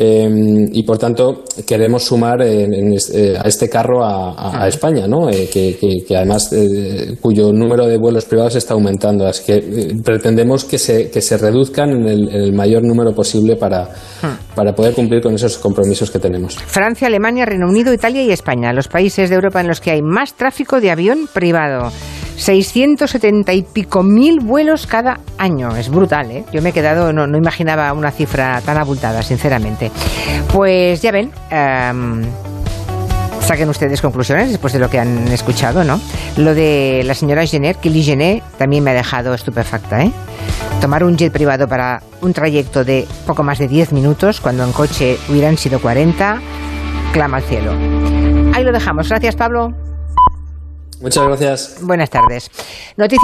Em, 0.03 0.66
y 0.73 0.83
por 0.83 0.96
tanto 0.96 1.44
queremos 1.66 2.05
sumar 2.05 2.40
eh, 2.40 3.37
a 3.38 3.46
este 3.46 3.68
carro 3.68 4.03
a, 4.03 4.66
España, 4.66 5.07
¿no? 5.07 5.29
Eh, 5.29 5.51
que, 5.53 6.16
además 6.16 6.51
eh, 6.55 7.18
cuyo 7.20 7.53
número 7.53 7.87
de 7.87 7.99
vuelos 7.99 8.25
privados 8.25 8.57
está 8.57 8.73
aumentando. 8.73 9.27
Así 9.27 9.44
que 9.44 9.94
pretendemos 10.03 10.64
que 10.64 10.79
se, 10.79 11.11
que 11.11 11.20
se 11.20 11.37
reduzcan 11.37 11.90
en 11.90 12.07
el, 12.07 12.53
mayor 12.55 12.83
número 12.83 13.12
posible 13.12 13.57
para, 13.57 13.90
para 14.55 14.75
poder 14.75 14.94
cumplir 14.94 15.20
con 15.20 15.35
esos 15.35 15.59
compromisos 15.59 16.11
que 16.11 16.18
tenemos. 16.18 16.55
Francia, 16.55 17.07
Alemania, 17.07 17.44
Reino 17.44 17.68
Unido, 17.68 17.92
Italia 17.92 18.23
y 18.23 18.31
España, 18.31 18.73
los 18.73 18.88
países 18.88 19.29
de 19.29 19.35
Europa 19.35 19.61
en 19.61 19.68
los 19.68 19.83
que 19.83 19.90
hay 19.90 20.01
más 20.01 20.33
tráfico 20.33 20.81
de 20.81 20.92
avión 20.92 21.29
privado. 21.31 21.92
670 22.40 23.53
y 23.53 23.62
pico 23.62 24.03
mil 24.03 24.40
vuelos 24.40 24.87
cada 24.87 25.20
año. 25.37 25.76
Es 25.76 25.90
brutal, 25.90 26.31
¿eh? 26.31 26.44
Yo 26.53 26.62
me 26.62 26.70
he 26.70 26.72
quedado, 26.72 27.12
no, 27.12 27.26
no 27.26 27.37
imaginaba 27.37 27.92
una 27.92 28.11
cifra 28.11 28.61
tan 28.62 28.79
abultada, 28.79 29.22
sinceramente. 29.22 29.90
Pues 30.53 31.03
ya 31.03 31.12
ven. 31.12 31.31
Em, 31.50 32.22
saquen 33.40 33.68
ustedes 33.68 34.00
conclusiones 34.00 34.48
después 34.48 34.72
de 34.72 34.79
lo 34.79 34.88
que 34.88 34.98
han 34.98 35.29
escuchado, 35.29 35.85
¿no? 35.85 36.00
Lo 36.38 36.55
de 36.55 37.03
la 37.05 37.14
señora 37.14 37.44
Jenner, 37.44 37.76
Kelly 37.76 38.03
Jenner, 38.03 38.42
también 38.57 38.83
me 38.83 38.92
ha 38.92 38.94
dejado 38.94 39.35
estupefacta, 39.35 40.03
¿eh? 40.03 40.11
Tomar 40.81 41.05
un 41.05 41.18
jet 41.18 41.31
privado 41.31 41.68
para 41.68 42.03
un 42.22 42.33
trayecto 42.33 42.85
de 42.85 43.07
poco 43.26 43.42
más 43.42 43.59
de 43.59 43.68
10 43.68 43.92
minutos, 43.92 44.40
cuando 44.40 44.64
en 44.64 44.72
coche 44.72 45.18
hubieran 45.29 45.59
sido 45.59 45.79
40, 45.79 46.40
clama 47.12 47.37
al 47.37 47.42
cielo. 47.42 47.72
Ahí 48.55 48.64
lo 48.64 48.72
dejamos. 48.72 49.09
Gracias, 49.11 49.37
Pablo. 49.37 49.89
Muchas 51.00 51.26
gracias. 51.26 51.76
Buenas 51.80 52.10
tardes. 52.10 52.50
Noticias 52.96 53.18